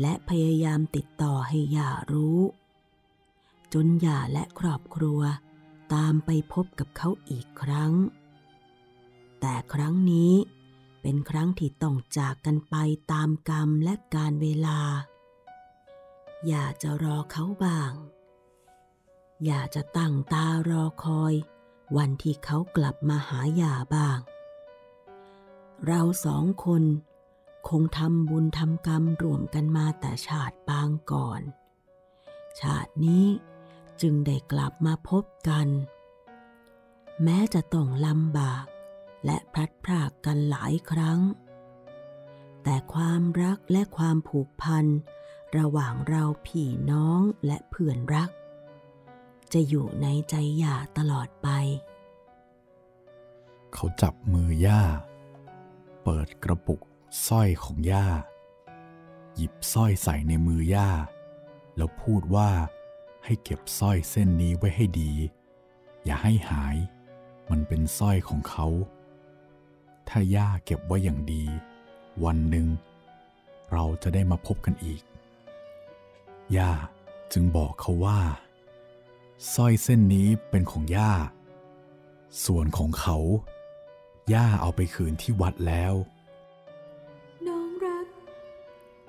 [0.00, 2.40] และพยายามติดต่อให้ย่ารู้
[3.72, 5.20] จนย่าและครอบครัว
[5.94, 7.92] ตามไปพบกับเขาอีกครั้ง
[9.40, 10.32] แต่ครั้งนี้
[11.02, 12.76] เป็นครั้งที่ต้องจากกันไป
[13.12, 14.80] ตามกรรมและการเวลา
[16.46, 17.92] อย่าจะรอเขาบ้าง
[19.44, 21.34] อย่าจะตั้งตารอคอย
[21.96, 24.18] วันที่เขากลับมาหาอย่าบ้าง
[25.86, 26.82] เราสองคน
[27.68, 31.42] คงทำบุญทำกรรมรวมกันมาแต่ชาติปางก่อน
[32.60, 33.26] ชาตินี้
[34.00, 35.68] จึงได้กลับมาพบกัน
[37.22, 38.64] แม้จะต้องลำบาก
[39.24, 41.20] และพลัดพรากกันหลายครั้ง
[42.62, 44.86] แต่ความรักและความผูกพัน
[45.58, 48.30] ระหว่างเราพี่น้องและเพื่อนรัก
[49.52, 51.48] จะอยู่ในใจหย่าตลอดไป
[53.72, 54.82] เขาจับมือย่า
[56.04, 56.80] เปิดกระปุก
[57.26, 58.06] สร้อยของย่า
[59.36, 60.90] หยิบสร้อยใส่ในมือย่า
[61.76, 62.50] แล้วพูดว่า
[63.24, 65.12] ให้เก็บสร้อยเส้นนี้ไว้ให้ดี
[66.04, 66.76] อย่าให้หาย
[67.50, 68.66] มันเป็นสร้อยของเขา
[70.08, 71.44] ถ้าย่าเก็บไว้อย่างดี
[72.24, 72.66] วันหนึ่ง
[73.72, 75.02] เราจะได้มาพบกันอีก
[76.56, 76.72] ย่า
[77.32, 78.20] จึงบอกเขาว่า
[79.54, 81.12] สร้อยเส้นนี้เป็นของย่า
[82.44, 83.16] ส่วนของเขา
[84.32, 85.94] ย่าเอาไปคืนที่วัดแล้ว
[87.46, 88.06] น้องรัก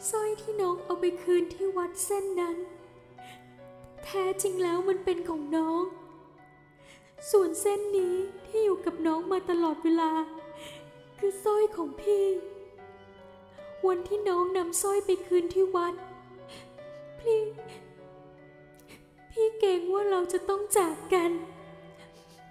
[0.09, 2.57] สร้อยที่น้องเอาไปคืนที่วัดเส้นนั้น
[4.03, 5.83] แท้จริงแล้วมันเป็นของน้อง
[7.31, 8.15] ส่วนเส้นนี้
[8.45, 10.11] ที่อยู่กับน้องมาตลอดเวลา
[11.17, 12.25] คือสร้อยของพี่
[13.87, 15.93] วันที่น้องนำสร้อยไปคืนที่วัด
[17.19, 17.39] พี่
[19.39, 21.31] พี่เกรงว่าเราจะต้องจากกัน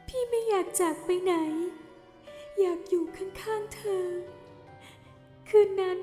[0.09, 1.35] พี่ไม่อยากจากไปไหน
[2.61, 4.07] อยากอยู่ข้างๆเธอ
[5.49, 5.99] คืนนั้น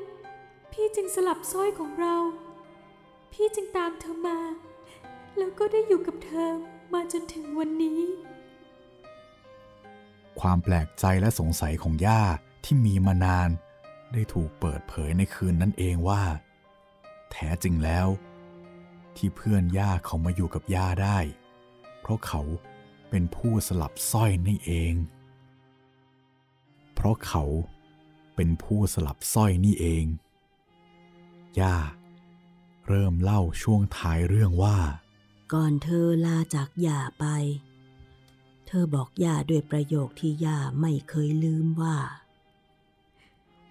[0.72, 2.16] พี่จึงสลับสร้อยของเรา
[3.34, 4.40] พี่จึงตามเธอมา
[5.38, 6.50] แล้วก็ได้อยู่กับเธอ
[6.94, 8.02] มาจนถึงวันนี้
[10.40, 12.22] ความแปลกใจและสงสัยของย่า
[12.64, 13.50] ที่มีมานาน
[14.14, 16.24] ได้ถูกเปิดเผยในคืนนั้นเองว่า
[17.32, 18.08] แท้จริงแล้ว
[19.18, 21.20] ที่เพื่อนย่าเขามาอยู่กับย่าได้
[22.02, 22.42] เพราะเขา
[23.10, 24.94] เป็นผู้สลับสร้อยนี่เอง
[26.94, 27.44] เพราะเขา
[28.36, 30.06] เป็นผู้สลับสร้อยนี่เอง
[31.60, 31.76] ย่า
[32.88, 34.78] เริ่มเล่าช่วงท้ายเรื่องว่า
[35.54, 37.26] ก่อนเธอลาจากย่าไป
[38.68, 41.98] เธอบอกย่าด้วยประโยคที่ย่าไม่เคยลืมว่า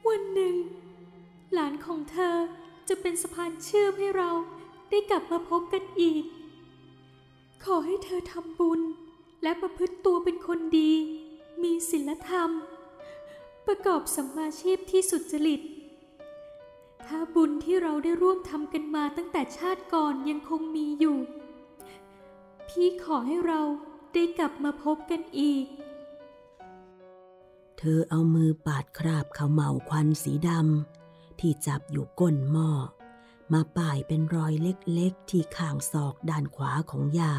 [0.06, 0.56] วันหนึ่ง
[1.52, 2.36] หลานของเธอ
[2.88, 4.30] จะเป็นสะพานเชื่อมให้เรา
[4.92, 6.24] ได้กลับมาพบกันอีก
[7.64, 8.80] ขอให้เธอทำบุญ
[9.42, 10.92] และประพฤติตัวเป็นคนดี
[11.62, 12.50] มีศีลธรรม
[13.66, 15.60] ประกอบสัมมาชีพที่สุจริต
[17.06, 21.18] ถ้าบุญที่เราได้ร่วมทำกันมาตั้งแต่ชาติก่อนยังคงมีอยู่
[22.68, 23.60] พี่ขอให้เรา
[24.14, 25.66] ได้กลับมาพบกันอีก
[27.78, 32.70] เธอเอามือปาดคราบขาวเหมาควันสีดำที่จับอยู่ก้นหม้อ
[33.52, 37.34] มาป่ายเป็นรอยเล็กๆ ที่ข้างศอกด้านขวาของยา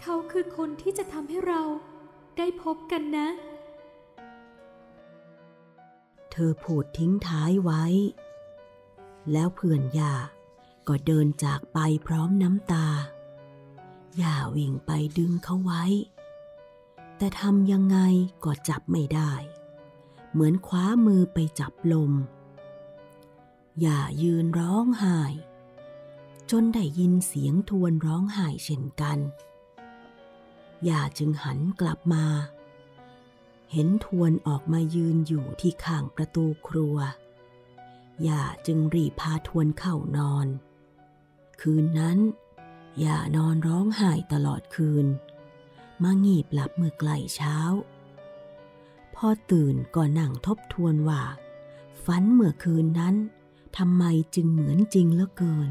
[0.00, 1.62] เขาคือคนที่จะทำให้เรา
[2.36, 3.28] ได้พบกันนะ
[6.30, 7.84] เธอพูดทิ้งท้ายไว้
[9.32, 10.14] แล้วเพื่อนยา
[10.88, 12.86] ก็เดินจากไปพร้อมน้ำตา
[14.20, 15.84] ย่าวิ่งไปดึงเขาไว้
[17.16, 17.98] แต่ทำยังไง
[18.44, 19.32] ก็จับไม่ได้
[20.32, 22.12] เหมือนคว้ามือไปจับลม
[23.80, 25.18] อย่ายืนร้องไห้
[26.50, 29.18] จนได้ยินเสียงทวนร้องไห้เช่นกัน
[30.88, 32.24] ย่าจึงหันกลับมา
[33.72, 36.96] เห็นทวนออกมายืนอยู่ที่ข้างประตูครัว
[38.26, 40.46] ย่าจึงรีพาทวนเข้านอน
[41.60, 42.18] คืนนั้น
[43.04, 45.06] ย่านอนร้องไห้ตลอดคืน
[46.02, 47.56] มางีบหลับเมื่อใกล้เช้า
[49.14, 51.22] พอตื่นก็นั่งทบทวนว่า
[52.04, 53.16] ฝันเมื่อคืนนั้น
[53.78, 54.04] ทำไม
[54.34, 55.70] จึงเหมือนจริงเหลือเกิน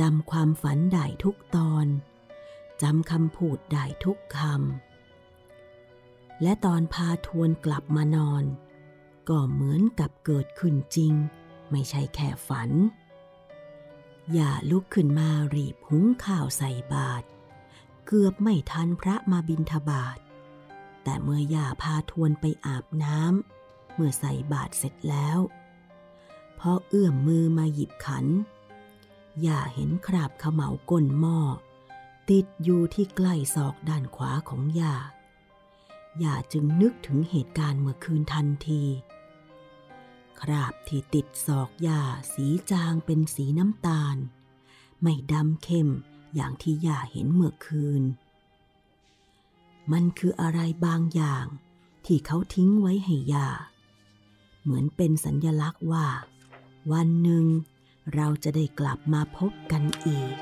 [0.00, 1.86] จำความฝันได้ทุกตอน
[2.82, 8.44] จำคำพูดได้ทุกคำและตอนพาทวนกลับมานอน
[9.28, 11.12] ก็เหมือนกับเกิดขึ้นจริง
[11.70, 12.70] ไม่ใช่แค่ฝัน
[14.32, 17.26] อย่าลุกขึ้นมารีบหุงข้าวใส่บาตร
[18.06, 20.18] เกือบไม่ทันพระมาบินทบาท
[21.04, 25.38] แต่เมื่อย่าพาทวนไปอาบน้ำเมื่อใส่บาตรเสร็จแล้ว
[26.64, 28.26] พอเอื้อมมือมาหยิบขัน
[29.42, 31.38] อย่าเห็นคราบขมเหลาก้นหม้อ
[32.30, 34.94] ติดอยู่ที่ใกล้ศอกด้านขวาของย่า
[36.22, 38.82] ย่าจึงนึกถึงเหตุการณ์เมื่อคืนทันที
[40.40, 42.02] คราบที่ติดศอกย่า
[42.32, 44.16] สีจางเป็นสีน้ำตาล
[45.02, 45.88] ไม่ดำเข้ม
[46.34, 48.02] อย่างที่ย่าเห็นเมื่อคืน
[49.92, 51.46] มันคืออะไรบางอย่าง
[52.06, 53.48] ที่เขาทิ้งไว้ให้ยา
[54.62, 56.06] เหมือนเป็นสัญญลักษณ์ว่า
[56.90, 57.44] วันหนึ่ง
[58.14, 60.36] เราจะได้กลับมาพบกันอีก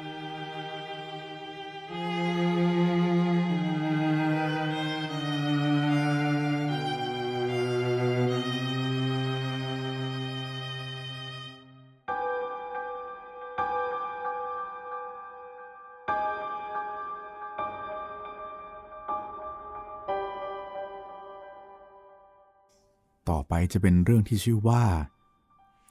[23.31, 24.83] ต่อไปจะเป็นเรื่องที่ชื่อว่า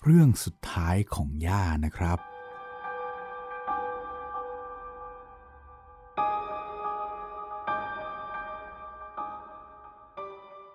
[0.06, 2.20] เรื่องสุดท้ายของย่านะครับ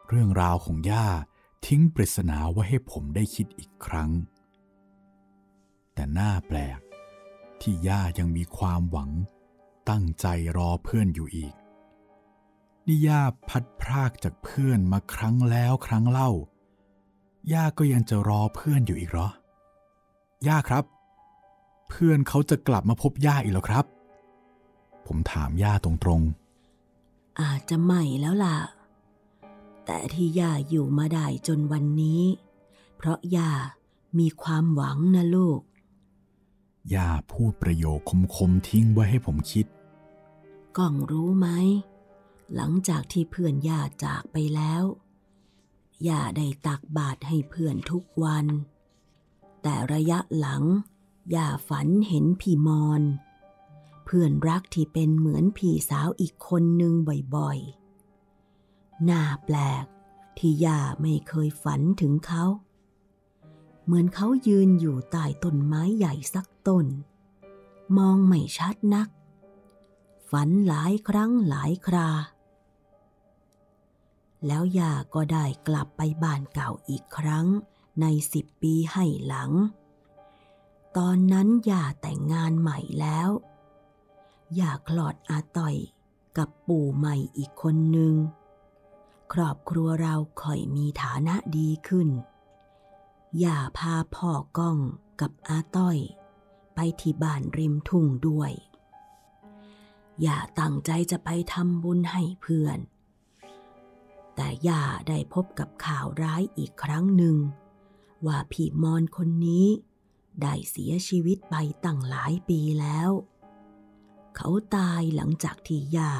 [0.08, 1.06] เรื่องราวของย่า
[1.66, 4.10] ทิ้งปริศนาไว้ให้ผมได้คิดอีกครั้ง
[5.94, 6.80] แต่น่าแปลก
[7.60, 9.10] ที่ย่ายังมีความหวัง
[9.90, 11.54] ตั้งใจรอเพื่อนอยู่อีก
[12.86, 16.30] นี่ย่าพัดพรากจากเพื่อนมาครั้งแล้วครั้งเล่า
[17.52, 19.28] ย่าก็ยังจะรอเพื่อนอยู่อีกเหรอ
[20.46, 20.84] ย่าครับ
[21.88, 23.84] เพื่อนเขาจะกลับมาพบย่าอีกเหรอครับ
[25.06, 26.22] ผมถามย่าตรง
[27.40, 28.58] อาจจะใหม่แล้วล่ะ
[29.84, 32.22] แต่ที่ย่าอยู่มาได้จนวันนี้
[32.96, 33.50] เพราะย่า
[34.18, 38.00] มีความหวังนะลูกๆย่าพูดประโยค
[38.36, 39.66] คมๆทิ้งไว้ให้ผมคิด
[40.76, 41.48] ก้องรู้ไหม
[42.54, 44.82] หลังจากที่เพื่อนย่าจากไปแล้ว
[46.08, 48.46] ย่าได้ตักบาตรให้เพื่อนทุกวัน
[49.62, 50.64] แต่ระยะหลัง
[51.34, 53.02] ย่าฝันเห็นพี่มอน
[54.04, 56.94] เพื่อนรักที่เป็นเหมือนพี่สาวอีกคนหนึ่ง
[57.36, 59.84] บ่อยๆ น่าแปลก
[60.38, 62.44] ที่ย่าไม่เคยฝันถึงเขา
[63.84, 66.86] เหมือนเขายืนอยู่ใต้ต้นไม้ใหญ่สักต้น
[67.96, 69.08] มองไม่ชัดนัก
[70.30, 72.08] ฝันหลายครั้งหลายครา
[74.46, 77.46] แล้วย่าก็ได้กลับไปบ้านเก่าอีกครั้ง
[78.00, 79.50] ในสิบปีให้หลัง
[80.96, 83.30] ตอนนั้นย่าแต่งงานใหม่แล้ว
[84.60, 85.76] ย่าคลอดอาต่อย
[86.36, 88.14] กับปู่ใหม่อีกคนหนึ่ง
[89.32, 92.08] ครอบครัวเราค่อยมีฐานะดีขึ้น
[93.44, 94.78] ย่าพาพ่อก้อง
[95.20, 95.98] กับอาต้อย
[96.74, 98.52] ไปที่บ้านริมทุ่งด้วย
[100.26, 102.78] ย่าตั้งใจจะไปทำบุญให้เพื่อน
[104.36, 107.36] แต่ย่าได้พบกับข่าวร้ายอีกครั้งหนึ่ง
[108.26, 109.66] ว่าพี่มอนคนนี้
[110.42, 111.54] ได้เสียชีวิตไป
[111.84, 113.10] ตั้งหลายปีแล้ว
[114.36, 116.12] เขาตายหลังจากที่ย่า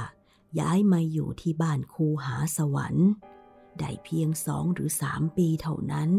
[0.60, 3.10] ย้ายมาอยู่ที่บ้านคูหาสวรรค์
[3.78, 6.10] ได้เพียงสองหรือสามปีเท่านั้น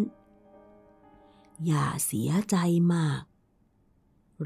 [1.70, 2.56] ย่าเสียใจ
[2.94, 3.22] มาก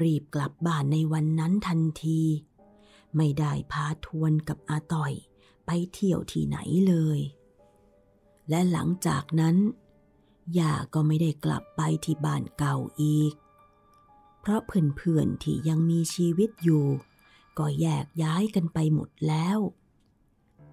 [0.02, 2.20] รีบกลับบ้านในวันนั้นทันที
[3.16, 5.12] ไม่ได้พาทวนกับอาต่อย
[5.66, 7.20] ไปเที่ยวที่ไหนเลย
[8.50, 9.56] และหลังจากนั้น
[10.58, 13.32] ย่าก็ไม่ได้กลับไปที่บ้านเก่าอีก
[14.40, 16.86] เพราะเพื่อนๆที่ยังมีชีวิตอยู่
[17.58, 19.58] ก็แยกย้ายกันไปหมดแล้ว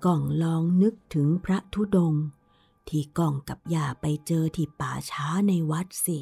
[0.06, 2.26] ก่องลองนึกถึงพระธุดงค์
[2.88, 6.20] ที่ก่องกับย่าไปเจอที่ป่าช้าในวัดสิ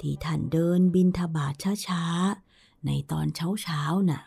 [0.00, 1.54] ที่ท่านเดินบินทบาท
[1.88, 3.26] ช้าๆ ในตอน
[3.62, 4.22] เช้าๆน่ะ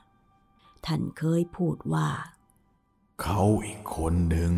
[0.85, 2.09] ท่านเคยพูดว่า
[3.21, 4.53] เขาอีกคนหนึ่ง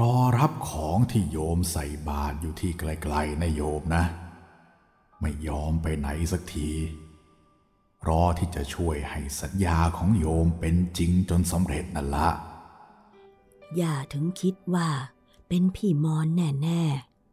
[0.00, 4.04] รอรับของที่โยมใส่บาตรอยู่ที่ไกลๆนะโยมนะ
[5.20, 6.70] ไม่ยอมไปไหนสักที
[8.08, 12.28] รอที่จะช่วยให้สัญญาของโยมเป็นจริงจนสำเร็จนั่นละ
[13.80, 14.90] ย่าถึงคิดว่า
[15.48, 16.26] เป็นพี่มอน
[16.62, 16.84] แน่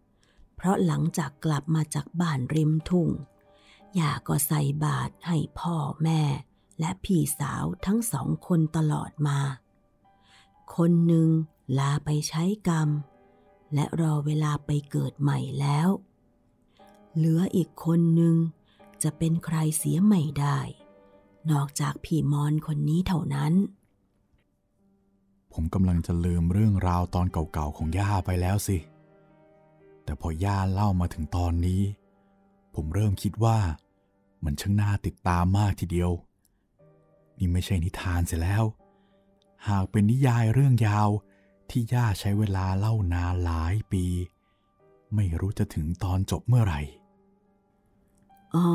[0.03, 3.09] ๆ เพราะหลังจากกลับมาจากบ้านริมทุ่ง
[3.99, 6.21] ย่าก็ใส่บาตรให้พ่อแม่
[6.79, 9.39] และพี่สาวทั้งสองคนตลอดมา
[10.75, 11.29] คนหนึ่ง
[11.79, 12.89] ลาไปใช้กรรม
[13.73, 15.87] และรอเวลาไปเกิดใหม่แล้ว
[17.15, 18.35] เหลืออีกคนหนึ่ง
[19.03, 20.59] จะเป็นใครเสียไม่ได้
[21.51, 23.53] นอกจากพี่มอนคนนี้เท่านั้น
[25.53, 28.77] ผมกำลังจะลืมเรื่องราวตอนเก่าๆของย่าไปแล้วสิ
[30.03, 31.81] แต่พอย่าเล่ามาถึงตอนนี้
[32.75, 33.59] ผมเริ่มคิดว่า
[34.43, 36.11] มันช่างน่าติดตามมากทีเดียว
[37.37, 38.63] นี่ไม่ใช่นิทานเสียแล้ว
[39.67, 41.09] หากเป็นนิยายเรื่องยาว
[41.71, 44.05] ที่ย่าใช้เวลาเล่านานหลายปี
[45.15, 46.81] ไม่รู้จะถึงตอนจบเมื่อไหร่
[48.55, 48.69] อ้อ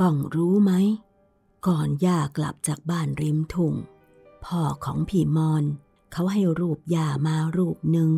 [0.00, 0.72] กล้องรู้ไหม
[1.66, 3.74] ก่อนย่ากลับจากบ้านริมทุ่ง
[4.44, 5.64] พ่อของพี่มอน
[6.12, 8.10] เขาให้รูปย่ามารูปหนึ่ง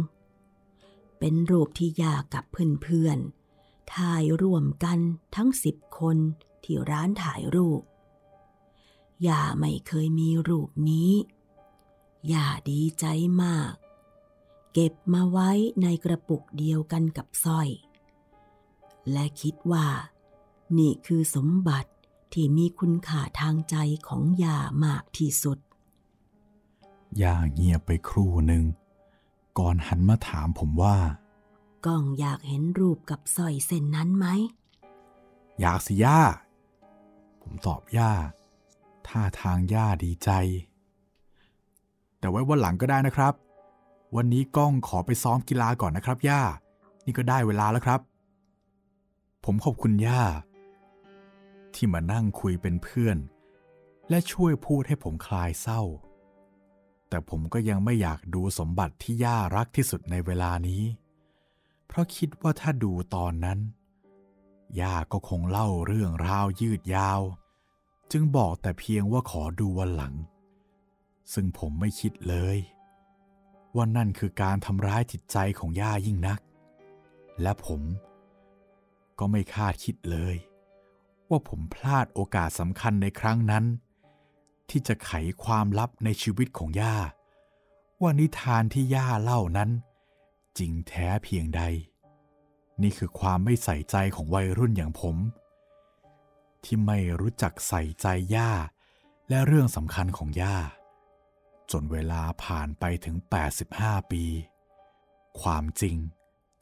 [1.19, 2.45] เป็นรูปที่ย่ากับ
[2.83, 4.99] เพื่อนๆถ่ายร่วมกัน
[5.35, 6.17] ทั้งสิบคน
[6.65, 7.83] ที่ร้านถ่ายรูป
[9.27, 11.11] ย่าไม่เคยมีรูปนี้
[12.33, 13.07] ย่าดีใจ
[13.43, 13.73] มาก
[14.73, 15.51] เก็บมาไว้
[15.83, 17.69] ในกระปุกเดียวกันกับสร้อย
[19.13, 19.87] และคิดว่า
[20.79, 21.91] นี่คือสมบัติ
[22.33, 23.77] ที่มีคุณค่าทางใจ
[24.09, 25.59] ของย่ามากที่สุด
[27.23, 28.65] ย่าเงียบไปครู่หนึ่ง
[29.59, 30.99] ก่อนหันมาถามผมว่า
[31.87, 34.27] ก้องอยากเห็นรูปกับสร้อยเส้นนั้นไหม
[35.61, 36.21] อยากสิย่า
[37.43, 38.13] ผมตอบย่า
[39.09, 40.31] ท่าทางย่าดีใจ
[42.25, 43.35] แต่ไว้วันหลังก็ได้นะครับ
[44.17, 46.43] วันนี้ก้องขอไปซ้อมกีฬาก่อนนะครับ ย่า
[47.05, 48.01] นี่ก็ได้เวลาแล้วครับ
[49.45, 50.23] ผมขอบคุณย่า
[51.75, 53.19] ที่มานั่งคุยเป็นเพื่อน
[54.09, 55.83] และช่วยพูดให้ผมคลายเศร้า
[57.09, 60.83] แต่ผมก็ยังไม่อยากดูสมบัติที่ย่ารักที่สุดในเวลานี้
[61.87, 63.59] เพราะคิดว่าถ้าดูตอนนั้น
[64.81, 67.21] ย่าก็คงเล่าเรื่องราวยืดยาว
[68.13, 70.15] จึงบอกแต่เพียงว่าขอดูวันหลัง
[71.33, 72.59] ซึ่งผมไม่คิดเลย
[73.77, 76.41] ว่านั่นคือการทำร้ายจิตใจของย่ายิ่งนัก
[77.43, 77.83] และผม
[79.19, 80.37] ก็ไม่คาดคิดเลย
[81.31, 83.65] ว่าผมพลาดโอกาสสำคัญในครั้งนั้น
[84.71, 85.13] ที่จะไข
[85.45, 86.97] ความลับในชีวิตของย่า
[88.03, 89.71] ว่านิทานที่ย่าเล่านั้น
[90.59, 91.63] จริงแท้เพียงใด
[92.83, 95.17] นี่คือความไม่ใส่ใจของวัยรุ่นอย่างผม
[96.65, 98.51] ที่ไม่รู้จักใส่ใจย่า
[99.29, 100.57] และเรื่องสำคัญของย่า
[101.73, 103.17] จนเวลาผ่านไปถึง
[103.65, 104.25] 85 ปี
[105.41, 105.97] ความจริง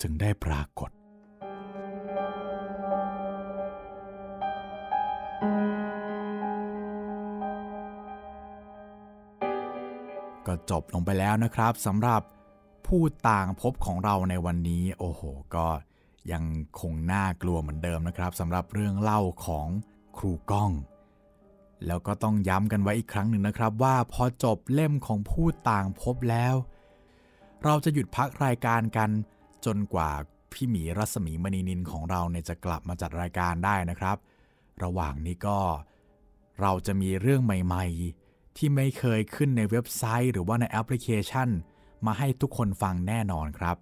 [0.01, 0.91] จึงได้ปรากฏ
[10.47, 12.23] ก็จบลงไปแล้วนะครับสำหรับ
[12.87, 15.23] ผู้ต่างพบของเราในวันนี้ โอ้โห
[15.55, 15.67] ก็
[16.33, 16.45] ยัง
[16.81, 19.67] คงน่ากลัวเหมือนเดิมนะครับสำหรับเรื่องเล่าของ
[20.19, 20.71] ครูก้อง
[21.87, 26.55] แล้วก็ต้องย้ำกันไว้อีกครั้งหนึ่งนะครับ ว่าพอจบเล่มของผู้ต่างพบแล้ว
[27.65, 29.11] เราจะหยุดพักรายการกัน
[29.67, 30.11] จนกว่า
[30.53, 34.17] พี่หมีรัศมีมณีนินของเราเนี่ยจะกลับมาจัดรายการได้นะครับ
[34.83, 35.59] ระหว่างนี้ก็
[36.61, 41.49] เราจะมีเรื่องใหม่ๆ ที่ไม่เคยขึ้นในเว็บไซต์ หรือว่าในแอปพลิเคชัน
[42.07, 43.77] มาให้ทุกคนฟังแน่นอนครับ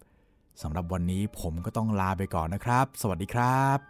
[0.62, 3.89] สำหรับวันนี้ผมก็ต้องลาไปก่อนนะครับ สวัสดีครับ